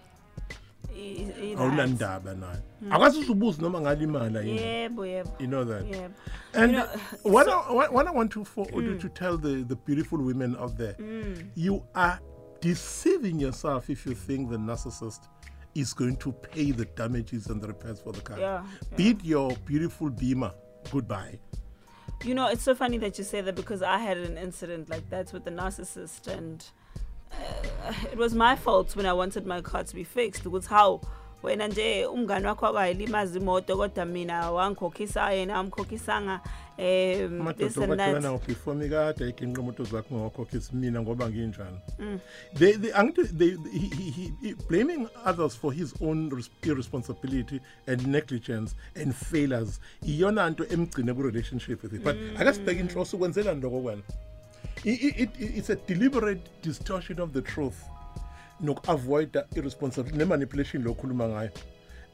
awunandaba 1.59 2.35
nayo. 2.35 2.62
Akazi 2.90 3.18
uzubuza 3.18 3.62
noma 3.62 3.80
ngalimala 3.80 4.40
Yebo, 4.40 5.06
yebo. 5.06 5.30
you 5.40 5.47
know 5.47 5.64
that. 5.64 5.85
Yebo. 5.85 6.14
and 6.54 6.73
You 6.73 6.78
know, 6.78 6.87
what, 7.23 7.49
I, 7.49 7.88
what, 7.88 8.06
I 8.06 8.11
want 8.11 8.30
to 8.33 8.44
for, 8.44 8.66
mm. 8.66 9.00
to 9.00 9.09
tell 9.09 9.37
the, 9.37 9.64
the 9.64 9.76
beautiful 9.76 10.18
women 10.18 10.56
out 10.56 10.76
there 10.78 10.94
mm. 10.94 11.47
you 11.54 11.83
are 11.94 12.21
deceiving 12.61 13.40
yourself 13.40 13.90
if 13.90 14.06
you 14.06 14.14
think 14.14 14.50
the 14.50 14.56
narcissist 14.56 15.28
is 15.75 15.92
going 15.92 16.16
to 16.16 16.30
pay 16.30 16.71
the 16.71 16.85
damages 16.85 17.49
and 17.49 17.61
the 17.61 17.66
repairs 17.66 18.00
for 18.00 18.12
the 18.12 18.21
car. 18.21 18.38
Yeah, 18.38 18.62
beat 18.97 19.25
your 19.25 19.50
beautiful 19.66 20.11
beamer 20.11 20.52
goodbye 20.90 21.38
You 22.23 22.35
know, 22.35 22.49
it's 22.49 22.62
so 22.62 22.75
funny 22.75 22.99
that 22.99 23.18
you 23.18 23.25
say 23.25 23.40
that 23.40 23.54
because 23.54 23.83
I 23.83 23.99
had 23.99 24.16
an 24.16 24.38
incident 24.38 24.88
like 24.88 25.11
that 25.11 25.33
with 25.33 25.44
the 25.44 25.50
narcissist, 25.50 26.26
and 26.26 26.64
uh, 27.33 27.92
it 28.11 28.16
was 28.16 28.35
my 28.35 28.56
fault 28.56 28.97
when 28.97 29.06
I 29.06 29.12
wanted 29.12 29.47
my 29.47 29.61
car 29.61 29.85
to 29.85 29.94
be 29.94 30.04
fixed. 30.04 30.47
It 30.47 30.49
was 30.49 30.66
how 30.66 31.02
wena 31.44 31.68
nje 31.68 32.06
umngani 32.06 32.46
wakho 32.46 32.66
akayilimaza 32.66 33.38
imoto 33.38 33.76
kodwa 33.76 34.04
mina 34.04 34.50
wangikhokhisa 34.50 35.32
yena 35.32 35.54
amkhokhisa 35.56 36.40
um 36.78 37.52
this 37.56 37.76
amadoda 37.78 37.84
and 37.84 37.92
abahlala 37.92 38.12
that 38.12 38.22
nawo 38.22 38.38
before 38.46 38.74
mikade 38.76 39.24
ayiginqa 39.24 39.60
imoto 39.60 39.84
zakho 39.84 40.14
ngawakhokhisa 40.14 40.72
mina 40.72 41.02
ngoba 41.02 41.28
nginjani. 41.30 41.78
Mm. 41.98 42.18
they, 42.54 42.72
they, 42.72 42.90
angithi 42.92 43.38
they, 43.38 43.50
he, 43.72 43.78
he, 43.78 44.10
he, 44.10 44.32
he, 44.42 44.54
blaming 44.68 45.06
others 45.24 45.54
for 45.56 45.72
his 45.72 45.94
own 46.00 46.30
res- 46.30 46.50
irresponsibility 46.62 47.60
and 47.86 48.06
negligence 48.06 48.74
and 48.96 49.14
failures. 49.14 49.80
Iyona 50.02 50.50
nto 50.50 50.64
emgcine 50.64 51.14
ku-relationship 51.14 51.82
with 51.82 51.92
it 51.92 52.02
but 52.04 52.16
Mm. 52.16 52.36
ake 52.40 52.52
sibheke 52.52 52.80
inhloso 52.80 53.16
ukwenzela 53.16 53.54
ntoko 53.54 53.80
kwena. 53.80 54.02
I- 54.84 54.90
i- 55.08 55.22
it, 55.22 55.30
it's 55.40 55.70
a 55.70 55.76
deliberate 55.88 56.42
distortion 56.62 57.20
of 57.20 57.30
the 57.32 57.42
truth. 57.42 57.76
Noku-avoida 58.61 59.46
irresponsibility 59.54 60.18
ne-manipulation 60.18 60.82
lo 60.82 60.90
okhuluma 60.90 61.28
ngayo. 61.28 61.50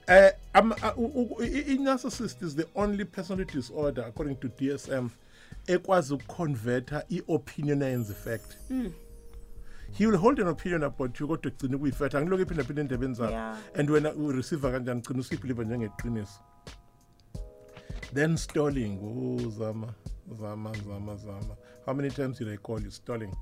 Uh, 0.09 0.61
um, 0.61 0.73
uh, 0.73 0.99
u- 0.99 1.37
u- 1.39 1.43
i- 1.45 1.73
i-narcissist 1.75 2.43
is 2.43 2.57
the 2.57 2.67
only 2.75 3.05
personality 3.05 3.55
disorder 3.55 4.05
according 4.05 4.35
to 4.37 4.49
dsm 4.49 5.09
ekwazi 5.67 6.15
ukuconverta 6.15 7.05
i-opinion 7.09 7.83
eyenza 7.83 8.13
effect. 8.13 8.57
He 9.93 10.07
will 10.07 10.17
hold 10.19 10.41
an 10.41 10.47
opinion 10.49 10.83
about 10.85 11.21
you 11.21 11.29
kodwa 11.29 11.51
kugcine 11.51 11.79
kuyi-fact 11.79 12.15
angilokhu 12.15 12.43
iphindaphinda 12.43 12.83
endebeni 12.83 13.15
zakho. 13.15 13.33
Yeah. 13.33 13.59
and 13.75 13.91
wena 13.91 14.13
ureceive 14.15 14.71
kanjani? 14.71 15.01
Gcina 15.01 15.21
usiyibhiliva 15.21 15.65
njengeqiniso. 15.65 16.41
Then 18.15 18.37
stalling. 18.37 18.99
Oh 19.03 19.51
zama 19.51 19.95
zama 20.41 20.73
zama 20.87 21.17
zama. 21.17 21.57
How 21.87 21.95
many 21.95 22.11
times 22.11 22.39
did 22.39 22.49
i 22.49 22.57
call 22.57 22.81
you 22.83 22.91
stalling? 22.91 23.33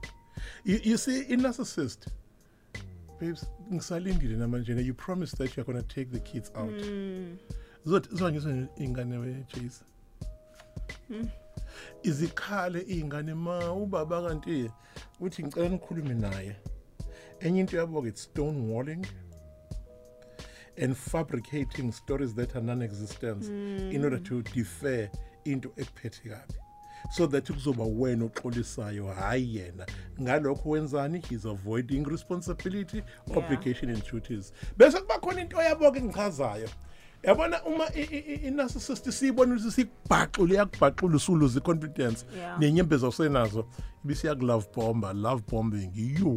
You, 0.64 0.80
you 0.84 0.96
see 0.98 1.20
i-narcissist 1.32 2.06
babes 3.20 3.46
ngisalindile 3.72 4.36
namanje 4.36 4.84
you 4.84 4.94
promised 4.94 5.38
that 5.38 5.56
you're 5.56 5.64
going 5.64 5.82
to 5.82 5.94
take 5.94 6.10
the 6.10 6.20
kids 6.20 6.50
out. 6.54 6.84
Hmm. 6.84 7.36
Zizwangiswa 7.84 8.68
ingane 8.76 9.16
wejase 9.16 9.84
hmm. 11.08 11.28
izikhale 12.02 12.80
iy'ngane 12.80 13.34
ma 13.34 13.72
ubaba 13.72 14.22
kanti 14.22 14.70
uthi 15.20 15.42
ngicela 15.42 15.68
nikhulume 15.68 16.14
naye. 16.14 16.56
Enye 17.40 17.60
into 17.60 17.76
yabo-ke 17.76 18.08
it's 18.08 18.26
stonewalling 18.26 19.06
and 20.76 20.96
fabricating 20.96 21.92
stories 21.92 22.34
that 22.34 22.56
are 22.56 22.62
non-existence 22.62 23.46
hmm. 23.46 23.92
in 23.92 24.04
order 24.04 24.18
to 24.18 24.42
defer 24.42 25.10
into 25.44 25.68
ekuphethe 25.76 26.28
kabi 26.28 26.67
so 27.10 27.26
that 27.26 27.44
kuzoba 27.50 27.84
wena 27.84 28.24
oxolisayo 28.24 29.06
hhayi 29.14 29.56
yena. 29.56 29.86
Ngalokho 30.20 30.68
wenzani? 30.70 31.20
He's 31.28 31.44
avoiding 31.44 32.04
responsibility 32.04 33.02
obligation 33.36 33.90
and 33.90 34.02
duties. 34.10 34.52
Bese 34.76 35.00
kuba 35.00 35.18
khona 35.20 35.40
into 35.40 35.56
yabo-ke 35.56 35.98
engichazayo. 36.00 36.68
Yabona 37.24 37.64
uma 37.66 37.84
i- 37.94 38.00
i- 38.00 38.24
i- 38.34 38.46
i-narcissist 38.48 39.10
siyibona 39.10 39.54
ukuthi 39.54 39.70
sikubhaqule 39.70 40.54
iyakubhaqula 40.54 41.16
usuluze 41.16 41.58
i-confidence 41.58 42.24
Yeah. 42.36 42.58
nenyembezi 42.60 43.04
awusenazo 43.04 43.66
ibisiyakulove 44.04 44.66
bomba. 44.74 45.12
Love 45.12 45.42
bombing 45.50 45.90
yo 45.94 46.30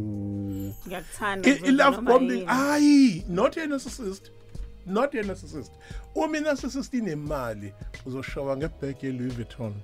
ngiyakuthanda 0.86 1.48
I- 1.48 1.52
ngizoza 1.52 1.66
i-love 1.72 1.96
noma 1.96 2.10
bombing 2.10 2.34
yini. 2.38 2.46
hayi 2.46 3.24
not 3.28 3.56
a 3.56 3.66
narcissist. 3.66 4.30
Not 4.86 5.14
a 5.14 5.22
narcissist. 5.22 5.72
Uma 6.14 6.36
i-narcissist 6.38 6.94
inemali 6.94 7.72
uzoshowa 8.06 8.56
ngebheg 8.56 9.02
ye-louis 9.02 9.32
vuitton. 9.34 9.74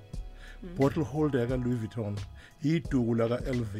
Bottle 0.78 1.04
holder 1.04 1.40
yaka-louis 1.40 1.76
vuitton 1.78 2.16
iduku 2.62 3.14
laka-lv 3.14 3.76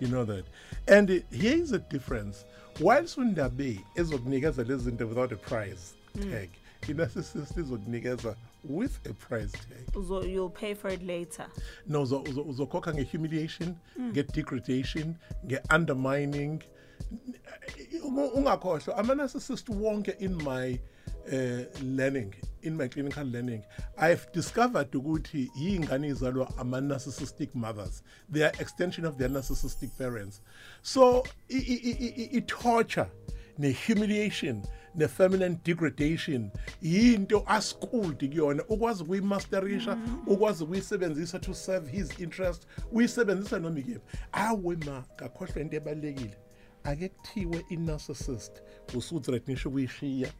you 0.00 0.08
know 0.08 0.24
that. 0.24 0.44
And 0.88 1.10
uh, 1.10 1.14
here 1.30 1.56
is 1.62 1.72
a 1.72 1.78
difference. 1.78 2.44
Whilst 2.80 3.18
undabe 3.18 3.80
ezokunikeza 3.94 4.64
lezi 4.64 4.84
zinto 4.84 5.06
without 5.08 5.32
a 5.32 5.36
price 5.36 5.94
tag 6.30 6.48
i-narcissist 6.88 7.56
izokunikeza 7.56 8.36
with 8.64 8.98
a 9.06 9.12
price 9.12 9.52
tag. 9.52 10.04
So 10.08 10.22
you'll 10.24 10.50
pay 10.50 10.74
for 10.74 10.90
it 10.90 11.02
later. 11.02 11.46
no 11.86 12.02
uzo- 12.02 12.22
uzo- 12.22 12.48
uzokhokha 12.48 12.94
nge-humiliation 12.94 13.74
nge-degradation 14.00 15.14
nge-undermining. 15.46 16.62
Unga- 18.04 18.32
ungakhohlwa 18.32 18.96
ama-narcissist 18.96 19.68
wonke 19.68 20.10
in 20.18 20.34
my 20.36 20.78
uh, 21.32 21.82
learning 21.82 22.34
in 22.64 22.76
my 22.76 22.88
clinical 22.88 23.24
learning 23.24 23.62
i've 23.98 24.26
discovered 24.32 24.90
ukuthi 24.94 25.50
yiy'ngane 25.56 26.08
izalwa 26.08 26.48
ama-narcissistic 26.58 27.54
mothers. 27.54 28.02
They 28.28 28.42
are 28.42 28.52
extension 28.58 29.04
of 29.04 29.18
their 29.18 29.28
narcissistic 29.28 29.96
parents. 29.98 30.40
So 30.82 31.24
i-torture 31.48 33.08
ne-humiliation 33.58 34.64
ne-feminine 34.94 35.60
degradation 35.64 36.50
yinto 36.82 37.44
aschooled 37.46 38.18
kuyona. 38.18 38.62
Ukwazi 38.68 39.02
ukuyimasterisha 39.02 39.96
mm. 39.96 40.22
ukwazi 40.26 40.64
ukuyisebenzisa 40.64 41.38
to 41.38 41.54
serve 41.54 41.90
his 41.90 42.20
interest 42.20 42.66
uyisebenzisa 42.92 43.58
noma 43.58 43.78
ikephi. 43.78 44.00
Awe 44.32 44.76
ma 44.86 45.04
kakhohlwa 45.16 45.60
into 45.60 45.76
ebalulekile. 45.76 46.36
Ake 46.84 47.08
kuthiwe 47.08 47.64
i-narcissist 47.70 48.62
usuthreatnisha 48.94 49.68
ukuyishiya 49.68 50.32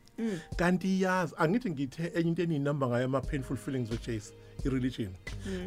kanti 0.56 1.02
yazi 1.02 1.34
angithi 1.38 1.70
ngithe 1.70 2.12
enye 2.14 2.28
into 2.28 2.42
eniyinamba 2.42 2.86
ngayo 2.88 3.04
ama-painful 3.04 3.56
feelings 3.56 3.90
which 3.90 4.08
i-religion. 4.64 5.14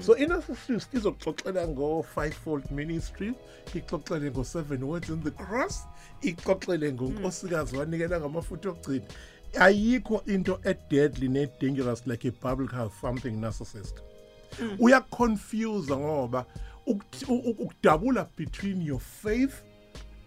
So 0.02 0.16
i-narcissist 0.18 0.94
izokuxoxela 0.94 1.68
ngo-five-fold 1.68 2.72
ministry 2.72 3.34
ixoxele 3.76 4.32
ngo-seven 4.32 4.84
words 4.84 5.10
in 5.10 5.22
the 5.24 5.32
cross 5.32 5.84
ixoxele 6.22 6.94
ngonkosikazi 6.94 7.78
wanikela 7.78 8.20
ngamafutha 8.20 8.70
okugcina. 8.70 9.06
Ayikho 9.60 10.24
into 10.28 10.60
e-deadly 10.66 11.28
ne-dangerous 11.28 12.08
like 12.08 12.26
a 12.26 12.32
biblical 12.32 12.90
something 13.02 13.32
narcissist. 13.42 13.96
Uyakuconfuse 14.80 15.96
ngoba 15.98 16.46
ukuth- 16.88 17.30
u- 17.30 17.50
u- 17.50 17.56
ukudabula 17.60 18.28
between 18.36 18.82
your 18.82 19.00
faith 19.00 19.64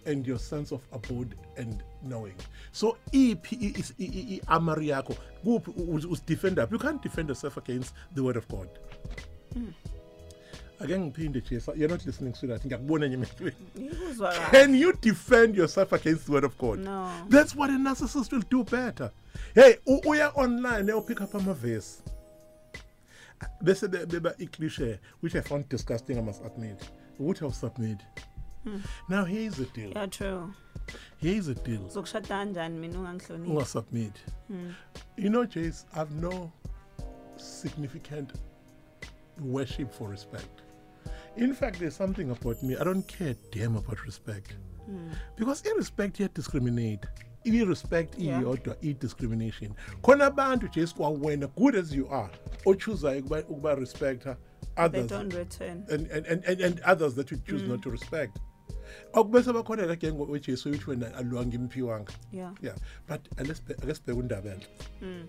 and 0.07 0.27
your 0.27 0.39
sense 0.39 0.75
of 0.75 0.81
abode 0.93 1.37
and 1.57 1.83
knowing 2.03 2.35
so 2.73 2.97
iphi 3.13 3.57
i- 3.61 3.79
is- 3.81 3.95
i- 3.99 4.05
i- 4.05 4.35
i-armor 4.37 4.83
yakho 4.83 5.15
kuphi 5.45 5.71
u- 5.77 6.11
usidefend 6.13 6.59
up 6.59 6.73
you 6.73 6.79
can't 6.79 7.03
defend 7.03 7.29
yourself 7.29 7.59
against 7.59 7.95
the 8.15 8.21
word 8.21 8.37
of 8.37 8.49
god 8.49 8.69
ake 10.81 10.99
ngiphinde 10.99 11.41
jesa 11.41 11.73
you're 11.73 11.89
not 11.93 12.07
listening 12.07 12.35
sweetheart 12.35 12.65
ngiyakubona 12.67 13.07
enye 13.07 13.15
emehlweni 13.15 13.57
Ikuzwa 13.93 14.33
kahle. 14.33 14.51
can 14.51 14.75
you 14.75 14.93
defend 15.03 15.57
yourself 15.57 15.93
against 15.93 16.27
the 16.27 16.33
word 16.33 16.45
of 16.45 16.59
god 16.59 16.79
No. 16.81 17.11
that's 17.29 17.57
what 17.57 17.71
a 17.71 17.79
narcissist 17.79 18.33
will 18.33 18.45
do 18.51 18.65
better 18.65 19.11
hey 19.55 19.75
u- 19.87 20.01
uya 20.11 20.33
online 20.35 20.93
upick 20.93 21.21
up 21.21 21.35
amavesi 21.35 22.03
bese 23.63 23.89
be- 23.89 24.07
beba 24.07 24.35
icliche 24.39 24.99
which 25.23 25.35
i 25.35 25.43
found 25.43 25.69
disgusting 25.69 26.19
i 26.19 26.23
must 26.23 26.45
admit 26.45 26.85
ukuthi 27.19 27.45
awusubmit 27.45 27.99
Hmm. 28.65 28.77
now 29.09 29.25
here 29.25 29.47
is 29.49 29.57
the 29.57 29.65
deal. 29.67 29.91
Yeah, 29.97 30.07
true. 30.07 30.53
here 31.19 31.39
is 31.39 31.47
the 31.47 31.55
deal. 31.55 31.81
Uzokushada 31.81 32.29
kanjani 32.29 32.79
mina 32.79 32.99
ungangihloniphi? 32.99 33.51
ungasubmit 33.51 34.13
hmm. 34.49 34.71
you 35.17 35.31
know 35.31 35.45
jace 35.47 35.85
i've 35.97 36.11
no 36.23 36.53
significant 37.37 38.33
worship 39.41 39.93
for 39.93 40.09
respect. 40.11 40.63
In 41.37 41.55
fact 41.55 41.79
there's 41.79 41.97
something 41.97 42.31
about 42.31 42.63
me 42.63 42.77
i 42.77 42.85
don't 42.85 43.07
care 43.09 43.35
damn 43.53 43.77
about 43.77 44.05
respect. 44.05 44.57
Hmm. 44.87 45.11
Because 45.37 45.63
irrespect 45.67 46.19
iyadiscriminate 46.21 47.07
i-respect 47.45 48.19
Yeah. 48.19 48.41
iyodwa 48.43 48.77
i-discrimination. 48.83 49.75
Khona 50.03 50.27
abantu 50.27 50.69
jace 50.69 50.95
kwawena 50.95 51.47
good 51.57 51.75
as 51.77 51.93
you 51.95 52.09
are 52.11 52.31
ochuzayo 52.67 53.23
ukuba- 53.23 53.75
respecta 53.79 54.37
They 54.77 54.85
others. 54.85 55.07
They 55.07 55.17
don't 55.19 55.35
return. 55.35 55.85
and, 55.91 56.07
and, 56.11 56.27
and, 56.27 56.45
and, 56.45 56.61
and 56.61 56.81
others 56.81 57.15
that 57.15 57.31
you 57.31 57.39
choose 57.47 57.63
not 57.63 57.83
to 57.83 57.91
respect 57.91 58.39
akubese 59.13 59.53
bakhona 59.53 59.87
la 59.87 59.97
gang 59.97 60.13
wejesu 60.31 60.69
uyithi 60.69 60.91
wena 60.91 61.15
aluwanga 61.15 61.55
imphiwanga 61.55 62.13
Yeah. 62.33 62.55
yeah 62.63 62.77
but 63.09 63.21
ake 63.41 63.55
sibheke 63.55 64.13
undaba 64.13 64.51
enhle 64.51 64.69
hmm. 65.01 65.27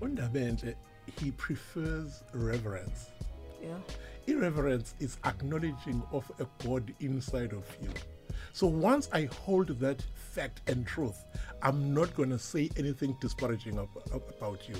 undaba 0.00 0.40
enhle 0.40 0.76
he 1.20 1.30
prefers 1.32 2.24
reverence. 2.34 3.10
Yeah. 3.62 3.78
irreverence 4.26 4.94
is 5.00 5.18
acknowledging 5.24 6.02
of 6.12 6.30
a 6.40 6.46
god 6.66 6.92
inside 7.00 7.52
of 7.54 7.64
you. 7.82 7.90
So 8.52 8.66
once 8.66 9.08
i 9.12 9.24
hold 9.26 9.68
that 9.80 10.02
fact 10.34 10.68
and 10.70 10.86
truth 10.86 11.16
i'm 11.62 11.94
not 11.94 12.14
going 12.16 12.30
to 12.30 12.38
say 12.38 12.70
anything 12.76 13.16
disparaging 13.20 13.78
ab- 13.78 14.22
about 14.38 14.68
you 14.68 14.74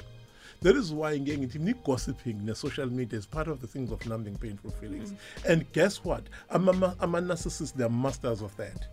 that 0.60 0.76
is 0.76 0.92
why 0.92 1.18
ngeke 1.18 1.38
ngithi 1.38 1.58
ni-gossiping 1.58 2.42
ne-social 2.44 2.86
media 2.90 3.18
is 3.18 3.26
part 3.26 3.48
of 3.48 3.60
the 3.60 3.66
things 3.66 3.90
of 3.90 4.04
numbing 4.06 4.36
painful 4.36 4.70
feelings. 4.70 5.12
Mm. 5.12 5.50
And 5.50 5.72
guess 5.72 6.04
what? 6.04 6.22
I'm 6.50 6.68
a 6.68 6.72
narcissist. 6.72 7.74
they're 7.74 7.88
masters 7.88 8.42
of 8.42 8.56
that 8.56 8.88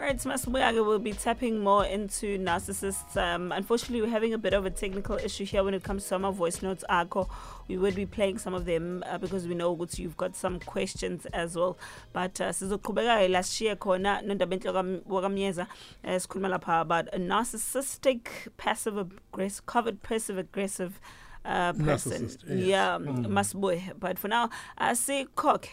All 0.00 0.04
right, 0.06 0.74
will 0.84 0.98
be 1.00 1.12
tapping 1.12 1.58
more 1.58 1.84
into 1.84 2.38
narcissists. 2.38 3.16
Um, 3.16 3.50
unfortunately, 3.50 4.00
we're 4.00 4.12
having 4.12 4.32
a 4.32 4.38
bit 4.38 4.52
of 4.54 4.64
a 4.64 4.70
technical 4.70 5.16
issue 5.16 5.44
here 5.44 5.64
when 5.64 5.74
it 5.74 5.82
comes 5.82 6.04
to 6.04 6.08
some 6.08 6.32
vice 6.32 6.62
notes. 6.62 6.84
Arco, 6.88 7.28
we 7.66 7.76
would 7.78 7.96
be 7.96 8.06
playing 8.06 8.38
some 8.38 8.54
of 8.54 8.64
them 8.64 9.02
uh, 9.08 9.18
because 9.18 9.48
we 9.48 9.56
know 9.56 9.74
that 9.74 9.98
you've 9.98 10.16
got 10.16 10.36
some 10.36 10.60
questions 10.60 11.26
as 11.32 11.56
well. 11.56 11.76
But 12.12 12.40
uh, 12.40 12.50
sizoqhubeka 12.50 13.28
last 13.28 13.60
year 13.60 13.74
khona 13.74 14.22
nondaba 14.24 14.56
enhle 14.56 14.72
wakam- 14.72 15.02
wakamyeza 15.02 15.66
eh, 16.04 16.14
sikhuluma 16.20 16.56
lapha 16.56 16.80
about 16.82 17.08
a 17.12 17.18
narcissistic 17.18 18.28
passive 18.56 18.96
aggressive 18.98 19.66
covered 19.66 20.00
passive 20.04 20.38
aggressive 20.38 21.00
uh, 21.44 21.72
person. 21.72 22.22
Yes. 22.22 22.38
Yeah, 22.46 22.98
Masibuye. 22.98 23.98
But 23.98 24.18
for 24.20 24.28
now, 24.28 24.50
I 24.78 24.94
see 24.94 25.26
Cock. 25.34 25.68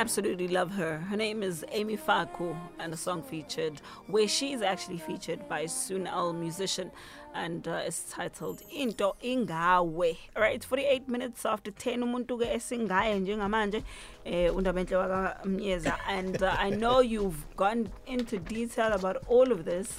Absolutely 0.00 0.48
love 0.48 0.70
her. 0.76 0.96
Her 0.96 1.16
name 1.18 1.42
is 1.42 1.62
Amy 1.72 1.94
Faku, 1.94 2.56
and 2.78 2.90
the 2.90 2.96
song 2.96 3.22
featured 3.22 3.82
where 4.06 4.26
she's 4.26 4.62
actually 4.62 4.96
featured 4.96 5.46
by 5.46 5.66
Sun-El 5.66 6.32
musician, 6.32 6.90
and 7.34 7.68
uh, 7.68 7.82
it's 7.84 8.04
titled 8.10 8.62
Into 8.72 9.12
Ingawe. 9.22 10.16
It's 10.36 10.64
48 10.64 11.06
minutes 11.06 11.44
after 11.44 11.70
10 11.70 12.02
umuntu 12.02 12.42
esingaye 12.42 13.20
njengamanje 13.20 13.82
eh 14.24 14.56
undaba 14.56 14.80
enhle 14.80 14.96
wakamyeza 14.96 15.98
and 16.08 16.42
uh, 16.42 16.56
I 16.58 16.70
know 16.70 17.02
you've 17.02 17.44
gone 17.56 17.90
into 18.06 18.38
detail 18.38 18.92
about 18.92 19.16
all 19.28 19.52
of 19.52 19.66
this. 19.66 19.98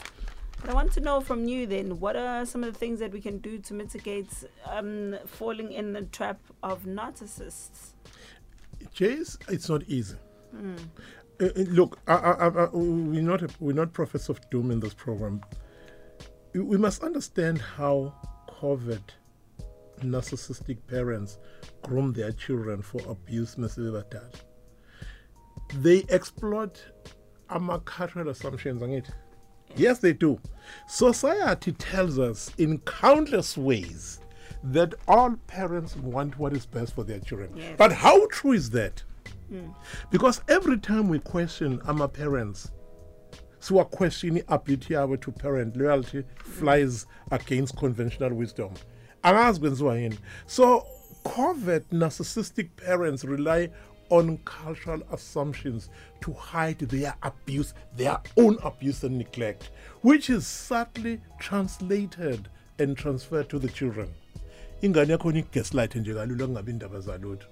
But 0.61 0.71
I 0.71 0.73
want 0.73 0.93
to 0.93 0.99
know 0.99 1.21
from 1.21 1.47
you 1.47 1.67
then, 1.67 1.99
what 1.99 2.15
are 2.15 2.45
some 2.45 2.63
of 2.63 2.73
the 2.73 2.79
things 2.79 2.99
that 2.99 3.11
we 3.11 3.21
can 3.21 3.37
do 3.37 3.59
to 3.59 3.73
mitigate 3.75 4.31
um, 4.65 5.15
falling 5.25 5.71
in 5.71 5.93
the 5.93 6.01
trap 6.01 6.39
of 6.63 6.85
narcissists? 6.85 7.93
Jace, 8.95 9.37
it's 9.51 9.69
not 9.69 9.83
easy. 9.87 10.15
Uh, 10.55 11.45
uh, 11.45 11.49
look, 11.55 11.97
I, 12.07 12.13
I, 12.15 12.47
I, 12.47 12.69
we're 12.71 13.21
not 13.21 13.41
a, 13.41 13.49
we're 13.59 13.73
not 13.75 13.93
prophets 13.93 14.29
of 14.29 14.39
doom 14.49 14.71
in 14.71 14.79
this 14.79 14.93
program. 14.93 15.41
We- 16.53 16.77
must 16.77 17.03
understand 17.03 17.59
how 17.61 18.13
covert 18.59 19.15
narcissistic 20.01 20.77
parents 20.87 21.37
groom 21.83 22.11
their 22.13 22.31
children 22.31 22.81
for 22.81 23.01
abuse. 23.09 23.55
Masibe 23.55 24.03
They 25.75 26.03
exploit 26.09 26.83
our 27.49 27.79
cultural 27.79 28.29
assumptions 28.29 28.81
on 28.81 28.91
it. 28.91 29.09
Yes, 29.75 29.99
they 29.99 30.13
do. 30.13 30.39
Society 30.87 31.71
tells 31.73 32.19
us 32.19 32.51
in 32.57 32.79
countless 32.79 33.57
ways 33.57 34.19
that 34.63 34.93
all 35.07 35.35
parents 35.47 35.95
want 35.95 36.37
what 36.37 36.53
is 36.53 36.65
best 36.65 36.95
for 36.95 37.03
their 37.03 37.19
children. 37.19 37.51
Yes. 37.55 37.75
But 37.77 37.91
how 37.91 38.27
true 38.27 38.51
is 38.53 38.69
that? 38.71 39.03
Because 40.09 40.41
every 40.47 40.77
time 40.77 41.09
we 41.09 41.19
question 41.19 41.81
our 41.85 42.07
parents, 42.07 42.71
so 43.59 43.75
we're 43.75 43.83
questioning 43.83 44.43
ability 44.47 44.93
yabo 44.93 45.19
to 45.21 45.31
parent 45.31 45.75
loyalty 45.75 46.23
flies 46.37 47.05
against 47.31 47.75
conventional 47.75 48.33
wisdom. 48.33 48.73
Angazi 49.23 49.59
kwenziwa 49.59 49.97
yini. 49.99 50.17
So 50.47 50.85
covert 51.25 51.89
narcissistic 51.89 52.69
parents 52.77 53.25
rely 53.25 53.69
on 54.09 54.37
cultural 54.45 55.01
assumptions 55.11 55.89
to 56.21 56.33
hide 56.33 56.79
their 56.79 57.13
abuse, 57.23 57.73
their 57.95 58.19
own 58.37 58.57
abuse 58.63 59.03
and 59.03 59.17
neglect, 59.17 59.69
which 60.01 60.29
is 60.29 60.47
subtly 60.47 61.21
translated 61.39 62.49
and 62.79 62.97
transferred 62.97 63.49
to 63.49 63.59
the 63.59 63.69
children. 63.69 64.09
Ingane 64.81 65.11
yakhona 65.11 65.39
igaslight 65.39 65.95
nje 65.95 66.13
kalula 66.13 66.47
kungabi 66.47 66.71
indaba 66.71 66.99
zalutho. 66.99 67.47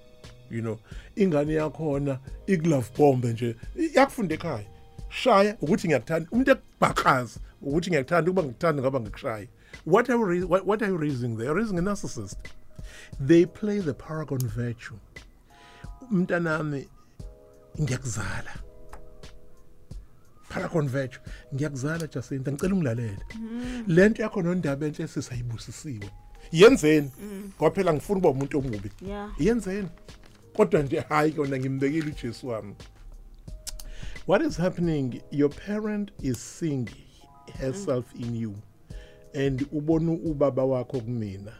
You 0.50 0.60
know 0.62 0.78
ingane 1.16 1.52
yakhona 1.54 2.18
iglove 2.46 2.90
bomb 2.96 3.24
nje 3.24 3.56
yakufunda 3.94 4.34
ekhaya. 4.34 4.66
Shaya 5.08 5.56
ukuthi 5.60 5.88
ngiyakuthanda 5.88 6.28
umuntu 6.30 6.50
ekubhakaza 6.50 7.40
ukuthi 7.62 7.90
ngiyakuthanda 7.90 8.30
ukuba 8.30 8.42
ngikuthanda 8.42 8.82
ngaba 8.82 9.00
ngikushaya. 9.00 9.46
What 9.84 10.10
are 10.10 10.18
you 10.18 10.26
rais- 10.26 10.48
what, 10.48 10.66
what 10.66 10.82
are 10.82 10.88
you 10.88 10.96
raising 10.98 11.36
there? 11.36 11.46
You're 11.46 11.54
raising 11.54 11.78
a 11.78 11.82
narcissist. 11.82 12.36
They 13.20 13.46
play 13.46 13.78
the 13.78 13.94
paragon 13.94 14.38
virtue. 14.40 14.98
Umntanami 16.12 16.88
ngiyakuzala. 17.80 18.54
Paragon 20.48 20.88
virtue 20.88 21.20
ngiyakuzala 21.54 22.06
Jacinta 22.06 22.52
ngicela 22.52 22.74
ungilalele. 22.74 23.18
Lento 23.86 24.22
yakho 24.22 24.42
nondaba 24.42 24.86
enhle 24.86 25.08
sisayibusisiwe 25.08 26.10
yenzeni? 26.52 27.10
Ngoba 27.56 27.70
phela 27.70 27.92
ngifuna 27.92 28.18
ukuba 28.18 28.30
umuntu 28.30 28.58
omubi. 28.58 28.90
Yeah. 29.08 29.30
yenzeni? 29.38 29.88
Kodwa 30.56 30.82
nje 30.82 31.00
hayi 31.00 31.32
kona 31.32 31.58
ngimbekile 31.58 32.06
uJesu 32.06 32.48
wami. 32.48 32.74
What 34.26 34.42
is 34.42 34.56
happening? 34.56 35.20
Your 35.30 35.50
parent 35.50 36.10
is 36.22 36.38
seeing 36.58 36.88
herself 37.58 38.04
in 38.14 38.36
you 38.36 38.54
and 39.34 39.66
ubona 39.72 40.12
ubaba 40.12 40.64
wakho 40.64 41.00
kumina 41.00 41.52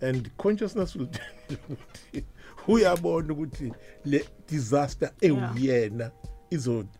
and 0.00 0.30
consciousness 0.36 0.96
will 0.96 1.06
tell 1.16 1.24
you 1.50 1.56
ukuthi 1.56 2.24
uyabona 2.68 3.32
ukuthi 3.32 3.72
le 4.04 4.24
disaster 4.50 5.10
ewuyena. 5.20 6.04
izo 6.04 6.33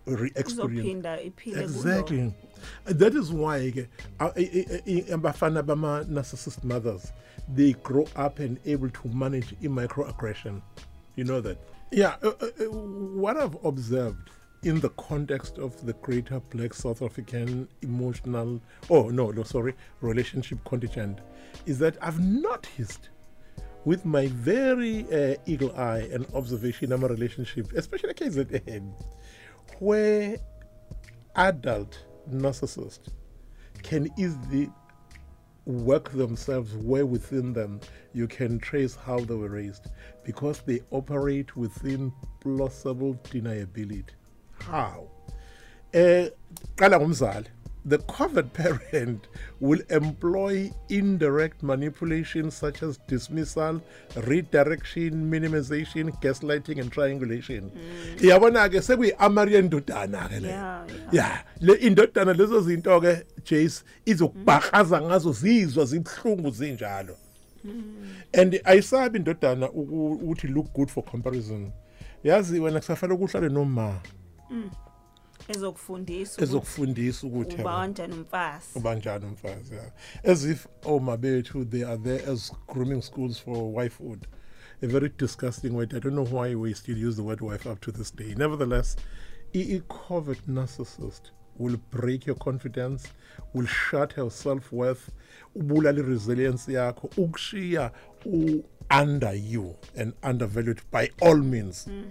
re-experience 0.07 0.89
izophinda 0.89 1.19
iphile 1.25 1.55
kulo. 1.55 1.63
exactly. 1.63 2.35
That 2.85 3.15
is 3.15 3.31
why 3.33 3.71
ke 3.71 3.89
abafana 5.11 5.63
bama 5.63 6.05
narcissist 6.05 6.65
mothers 6.65 7.13
they 7.49 7.73
grow 7.75 8.07
up 8.17 8.39
and 8.39 8.59
able 8.65 8.91
to 8.91 9.09
manage 9.09 9.55
microaggression 9.61 10.63
you 11.17 11.25
know 11.25 11.41
that? 11.41 11.59
Yeah 11.91 12.17
uh, 12.23 12.33
uh, 12.41 12.47
uh, 12.61 12.65
what 13.21 13.37
i've 13.37 13.57
observed 13.65 14.31
in 14.63 14.81
the 14.81 14.89
context 14.91 15.59
of 15.59 15.85
the 15.85 15.93
greater 15.95 16.41
black 16.41 16.73
south 16.73 17.03
african 17.03 17.69
emotional 17.83 18.61
oh 18.89 19.11
no 19.11 19.31
no 19.31 19.43
sorry 19.43 19.75
relationship 20.01 20.59
contingent 20.65 21.21
is 21.67 21.79
that 21.79 21.97
i've 22.01 22.19
noticed 22.21 23.11
with 23.85 24.05
my 24.05 24.27
very 24.29 25.05
uh, 25.13 25.37
eagle 25.47 25.75
eye 25.77 26.09
and 26.13 26.27
observation 26.35 26.93
of 26.93 27.01
my 27.01 27.09
relationship, 27.09 27.73
especially 27.75 28.15
KZN, 28.15 28.93
where 29.81 30.37
adult 31.37 32.05
narcissists 32.31 33.09
can 33.83 34.09
easily 34.19 34.71
work 35.67 36.11
themselves 36.11 36.75
where 36.77 37.07
within 37.07 37.53
them 37.53 37.81
you 38.13 38.27
can 38.27 38.59
trace 38.59 38.95
how 38.95 39.19
they 39.19 39.35
were 39.35 39.49
raised 39.49 39.89
because 40.25 40.61
they 40.61 40.81
operate 40.91 41.57
within 41.57 42.13
plausible 42.41 43.15
deniability. 43.25 44.11
How? 44.61 45.09
Eh, 45.93 46.29
the 47.85 47.99
covert 47.99 48.53
parent 48.55 49.29
will 49.61 49.81
employ 49.91 50.71
indirect 50.89 51.63
manipulation 51.63 52.51
such 52.51 52.83
as 52.83 52.99
dismissal 53.07 53.81
redirection 54.25 55.31
minimization 55.31 56.11
gaslighting 56.23 56.81
and 56.81 56.91
triangulation. 56.93 57.71
Mm. 57.71 58.21
Iyabona 58.21 58.69
ke 58.69 58.81
sekuyi-amari 58.83 59.55
yendodana 59.55 60.29
ke 60.29 60.41
le. 60.41 60.49
Yeah, 61.13 61.43
le 61.61 61.75
indodana 61.77 62.35
lezo 62.35 62.61
zinto 62.61 63.01
ke 63.01 63.27
jace 63.45 63.83
izokubhahaza 64.07 65.01
mm. 65.01 65.07
ngazo 65.07 65.33
zizwa 65.33 65.85
zibuhlungu 65.85 66.51
zinjalo. 66.51 67.17
Mm. 67.65 67.95
And 68.35 68.61
ayisabi 68.65 69.19
indodana 69.19 69.71
uku- 69.71 70.19
ukuthi 70.23 70.49
look 70.49 70.73
good 70.73 70.91
for 70.91 71.05
comparison. 71.05 71.73
Yazi 72.25 72.61
wena 72.61 72.81
kusafanele 72.81 73.15
ukuhlale 73.15 73.49
noma 73.49 74.01
ezokufundisa 75.49 76.43
ezokufundisa 76.43 77.27
ukuthi 77.27 77.61
uba 77.61 77.73
kanjani 77.73 78.15
umfazi 78.15 78.67
ubanjani 78.75 79.25
umfazi 79.27 79.75
yeah. 79.75 79.91
as 80.25 80.45
if 80.45 80.67
oh, 80.85 80.97
oma 80.97 81.17
bethu 81.17 81.65
they 81.65 81.85
are 81.85 81.99
there 81.99 82.33
as 82.33 82.53
grooming 82.67 83.03
schools 83.03 83.43
for 83.43 83.57
wifehood. 83.57 84.27
A 84.83 84.87
very 84.87 85.09
disgusting 85.17 85.71
word. 85.71 85.95
I 85.95 86.01
don't 86.01 86.15
know 86.15 86.25
why 86.25 86.55
we 86.55 86.75
still 86.75 86.99
use 86.99 87.17
the 87.17 87.23
word 87.23 87.41
wife 87.41 87.67
up 87.67 87.81
to 87.81 87.93
this 87.93 88.11
day. 88.11 88.35
Nevertheless 88.37 88.97
a 89.55 89.81
covert 89.89 90.47
narcissist 90.49 91.31
will 91.57 91.77
break 91.91 92.27
your 92.27 92.37
confidence 92.37 93.07
will 93.53 93.67
shut 93.67 94.13
her 94.13 94.31
self-worth 94.31 95.11
ubulala 95.55 95.99
i-resilience 95.99 96.73
yakho 96.73 97.11
ukushiya 97.17 97.91
u-under 98.25 99.35
you 99.35 99.77
and 99.97 100.13
undervalued 100.23 100.81
by 100.93 101.11
all 101.21 101.37
means 101.37 101.87
mm. 101.87 102.11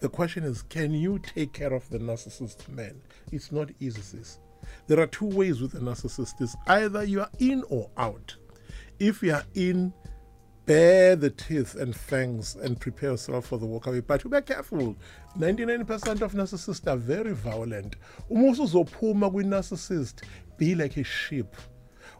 The 0.00 0.08
question 0.08 0.44
is 0.44 0.62
can 0.62 0.92
you 0.92 1.18
take 1.18 1.52
care 1.52 1.72
of 1.72 1.88
the 1.90 1.98
narcissist 1.98 2.68
man? 2.68 3.00
It's 3.32 3.52
not 3.52 3.70
easy 3.80 4.00
sis. 4.00 4.38
There 4.86 5.00
are 5.00 5.06
two 5.06 5.26
ways 5.26 5.60
with 5.60 5.74
a 5.74 5.80
narcissist. 5.80 6.40
Is 6.40 6.56
either 6.66 7.04
you 7.04 7.20
are 7.20 7.30
in 7.38 7.64
or 7.68 7.90
out. 7.96 8.36
If 8.98 9.22
you 9.22 9.32
are 9.32 9.44
in 9.54 9.92
bare 10.68 11.16
the 11.16 11.30
teeth 11.30 11.76
and 11.76 11.96
fangs 11.96 12.54
and 12.56 12.78
prepare 12.78 13.12
yourself 13.12 13.46
for 13.46 13.58
the 13.58 13.66
walkaway. 13.66 14.06
But 14.06 14.30
be 14.30 14.40
careful. 14.42 14.94
99% 15.38 16.20
of 16.20 16.32
narcissists 16.32 16.86
are 16.86 16.96
very 16.96 17.32
violent. 17.32 17.96
Uma 18.28 18.52
usuzophuma 18.52 19.30
kwi-narcissist 19.30 20.24
be 20.58 20.74
like 20.74 20.98
a 20.98 21.04
sheep 21.04 21.56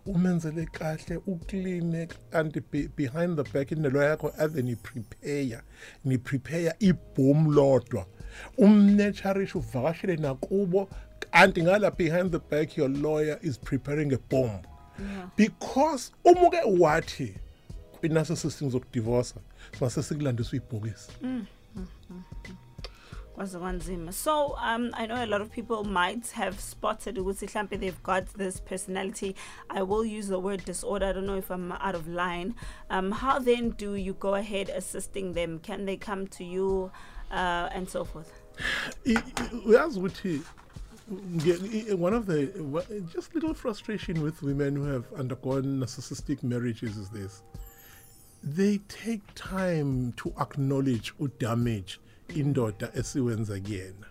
umenzele 0.09 0.67
kahle 0.67 1.17
ukline 1.27 2.09
kanti 2.31 2.61
be- 2.61 2.89
behind 2.97 3.37
the 3.37 3.45
back 3.53 3.71
inelo 3.71 4.03
yakho 4.03 4.33
ave 4.39 4.63
niprepare 4.63 5.61
niprepare 6.05 6.73
ibhomu 6.81 7.53
lodwa. 7.53 8.07
Umnetsharish 8.59 9.55
uvakashele 9.55 10.17
nakubo 10.17 10.89
kanti 11.31 11.63
ngala 11.63 11.91
behind 11.91 12.31
the 12.33 12.39
back 12.39 12.77
your 12.77 12.89
lawyer 12.89 13.39
is 13.43 13.59
preparing 13.59 14.13
a 14.13 14.19
bomb. 14.31 14.63
Because 15.37 16.13
uma 16.25 16.47
uke 16.49 16.63
wathi 16.79 17.35
kwi-narcissist 18.01 18.63
ngizokudivorsa 18.63 19.41
singase 19.73 20.03
sikulandisa 20.03 20.51
uyibhokisi 20.53 21.11
kwaze 23.39 23.59
kwanzima 23.59 24.13
so 24.13 24.47
um 24.47 24.91
i 24.95 25.07
know 25.07 25.17
a 25.17 25.27
lot 25.27 25.43
of 25.43 25.51
people 25.51 25.85
might 25.85 26.33
have 26.33 26.61
spotted 26.61 27.19
ukuthi 27.19 27.47
mhlambe 27.47 27.79
they've 27.79 28.03
got 28.03 28.25
this 28.37 28.63
personality. 28.63 29.35
I 29.69 29.83
will 29.83 30.05
use 30.19 30.29
the 30.29 30.39
word 30.39 30.65
disorder. 30.65 31.07
I 31.07 31.13
don't 31.13 31.27
know 31.27 31.39
if 31.39 31.51
i'm 31.51 31.73
out 31.73 31.95
of 31.95 32.09
line. 32.09 32.55
Um 32.91 33.13
how 33.13 33.39
then 33.39 33.71
do 33.71 33.95
you 33.95 34.15
go 34.15 34.35
ahead 34.35 34.71
assisting 34.71 35.35
them? 35.35 35.61
Can 35.61 35.87
they 35.87 35.97
come 35.97 36.27
to 36.27 36.45
you 36.45 36.91
uh, 37.31 37.69
and 37.75 37.89
so 37.89 38.05
forth? 38.05 38.33
One 41.97 42.15
of 42.15 42.27
the 42.27 43.07
just 43.13 43.35
little 43.35 43.55
frustration 43.55 44.21
with 44.21 44.43
women 44.43 44.77
who 44.77 44.85
have 44.85 45.05
undergone 45.13 45.81
narcissistic 45.81 46.43
marriages 46.43 46.97
is 46.97 47.09
this. 47.11 47.43
They 48.43 48.79
take 48.89 49.23
time 49.35 50.13
to 50.17 50.33
acknowledge 50.41 51.17
udamage 51.19 51.99
indoda 52.35 52.91
esiwenza 52.95 53.61
kuyena 53.61 54.07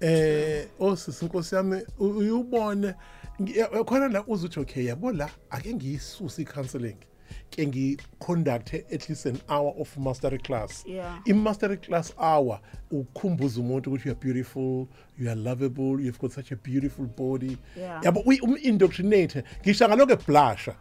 eh 0.00 0.66
osisi 0.80 1.24
inkosi 1.24 1.54
yami 1.54 1.82
u- 1.98 2.04
uyubone 2.18 2.94
ngi- 3.40 3.84
khona 3.84 4.08
la 4.08 4.24
uze 4.26 4.46
uthi 4.46 4.60
okay 4.60 4.84
yabo 4.86 5.12
la 5.12 5.30
ake 5.50 5.74
ngiyisuse 5.74 6.42
i-counseling 6.42 6.96
ke 7.50 7.66
ngi-conduct 7.66 8.74
at 8.74 9.08
least 9.08 9.26
an 9.26 9.38
hour 9.48 9.74
of 9.78 9.96
mastery 9.96 10.38
class 10.38 10.84
Yeah. 10.86 11.20
i-mastery 11.24 11.76
class 11.76 12.14
hour 12.18 12.60
ukhumbuza 12.90 13.60
umuntu 13.60 13.90
ukuthi 13.90 14.08
you 14.08 14.14
are 14.14 14.20
beautiful 14.24 14.86
you 15.18 15.30
are 15.30 15.40
lovable 15.40 16.04
you've 16.04 16.18
got 16.20 16.32
such 16.32 16.52
a 16.52 16.56
beautiful 16.56 17.06
body 17.06 17.56
Yeah. 17.76 18.04
yabo 18.04 18.20
uyi- 18.20 18.40
um-indoctrinate 18.42 19.44
ngisho 19.62 19.88
ngalokho 19.88 20.12
eblusha 20.12 20.74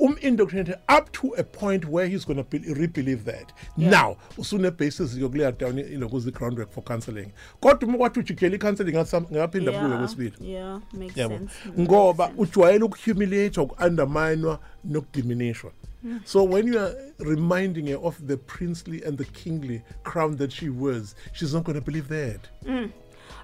um-indoctrinate 0.00 0.74
up 0.88 1.12
to 1.12 1.34
a 1.38 1.44
point 1.44 1.84
where 1.84 2.06
he's 2.08 2.24
going 2.24 2.36
to 2.36 2.44
be- 2.44 2.72
re-believe 2.72 3.24
that. 3.24 3.52
Yeah. 3.76 3.90
now 3.90 4.16
usune-basis 4.38 5.14
yokuleya 5.16 5.52
down 5.58 5.78
ilokuza 5.78 6.28
i-groundwork 6.28 6.70
for 6.70 6.82
counseling. 6.84 7.32
Kodwa 7.60 7.88
uma 7.88 7.98
kwathi 7.98 8.20
ujikela 8.20 8.54
i-counseling 8.54 8.92
ngaphinda 8.92 9.72
kubuye 9.72 9.98
kwesibili. 9.98 10.32
Yeah 10.40 10.80
makes 10.92 11.16
yabo. 11.16 11.38
sense. 11.38 11.52
Ngoba 11.80 12.32
ujwayele 12.38 12.84
ukuhumiliate 12.84 13.60
uku-underminwa 13.60 14.58
nokudiminishwa. 14.84 15.72
Hmm. 16.02 16.18
So 16.24 16.42
when 16.44 16.66
you 16.72 16.78
are 16.80 16.94
reminding 17.18 17.86
her 17.88 17.98
of 18.02 18.26
the 18.26 18.36
princely 18.36 19.02
and 19.04 19.18
the 19.18 19.24
kingly 19.24 19.82
crown 20.02 20.36
that 20.36 20.52
she 20.52 20.68
wears 20.70 21.14
she's 21.32 21.52
not 21.54 21.64
going 21.64 21.78
to 21.78 21.84
believe 21.84 22.08
that. 22.08 22.40
Hmm. 22.64 22.86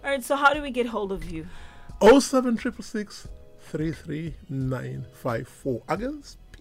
All 0.05 0.11
right 0.11 0.25
so 0.25 0.37
how 0.37 0.55
do 0.55 0.63
we 0.63 0.71
get 0.71 0.87
hold 0.87 1.13
of 1.13 1.31
you? 1.31 1.47
07666 2.01 3.29
33954 3.73 5.83
ake 5.89 6.09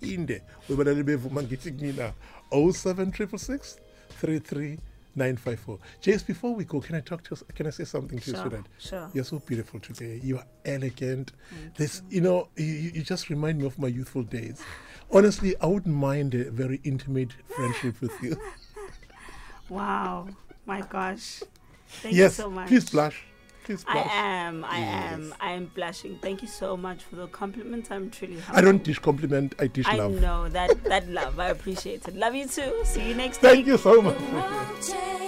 siphinde 0.06 0.42
webalali 0.70 1.04
bevuma 1.04 1.44
ngithi 1.44 1.72
kumina 1.72 2.14
07666 2.52 3.80
33954 4.24 5.78
Jace 6.02 6.26
before 6.28 6.56
we 6.56 6.64
go 6.66 6.80
can 6.82 6.96
I 6.96 7.02
talk 7.02 7.24
to 7.24 7.36
you 7.36 7.54
can 7.56 7.68
I 7.68 7.72
say 7.72 7.86
something 7.86 8.20
to 8.20 8.32
you 8.32 8.38
Sure, 8.38 8.64
sure. 8.80 9.10
you're 9.14 9.26
so 9.26 9.40
beautiful 9.40 9.80
today 9.80 10.20
you 10.24 10.38
are 10.38 10.48
elegant 10.66 11.32
this 11.78 12.04
you 12.10 12.22
know 12.22 12.48
you, 12.56 12.66
you 12.66 12.92
you 12.96 13.02
just 13.04 13.30
remind 13.30 13.58
me 13.60 13.66
of 13.66 13.78
my 13.80 13.88
youthful 13.88 14.24
days 14.24 14.62
Honestly, 15.12 15.56
I 15.62 15.68
wouldn't 15.68 15.96
mind 15.96 16.34
a 16.34 16.50
very 16.50 16.82
intimate 16.84 17.32
friendship 17.56 18.02
with 18.02 18.12
you. 18.24 18.36
Wow. 19.70 20.28
My 20.66 20.82
gosh. 20.82 21.44
Thank 22.02 22.16
yes, 22.16 22.38
you 22.38 22.44
so 22.44 22.50
much. 22.50 22.68
please 22.68 22.90
blush. 22.90 23.24
Please 23.66 23.84
I 23.88 23.98
am. 24.12 24.64
I 24.64 24.80
Yes. 24.80 25.14
am. 25.14 25.36
I 25.42 25.52
am 25.52 25.66
blushing. 25.74 26.18
Thank 26.22 26.42
you 26.44 26.48
so 26.48 26.78
much 26.78 27.04
for 27.04 27.16
the 27.18 27.28
compliment. 27.28 27.92
I'm 27.92 28.10
truly 28.12 28.38
I 28.50 28.62
don't 28.62 28.66
humbled. 28.66 28.84
dish 28.84 29.00
compliment, 29.00 29.56
I 29.60 29.68
dish 29.68 29.86
I 29.88 29.98
love. 29.98 30.14
know 30.22 30.48
that 30.50 30.84
that 30.84 31.10
love. 31.10 31.40
I 31.40 31.50
appreciate 31.50 32.08
it. 32.08 32.16
Love 32.16 32.36
you 32.36 32.48
too. 32.48 32.72
See 32.84 33.10
you 33.10 33.16
next 33.16 33.38
time. 33.42 33.50
Thank 33.52 33.66
week. 33.66 33.68
you 33.74 33.78
so 33.78 34.02
much. 34.02 34.20
Won't 34.20 34.82
take 34.84 35.25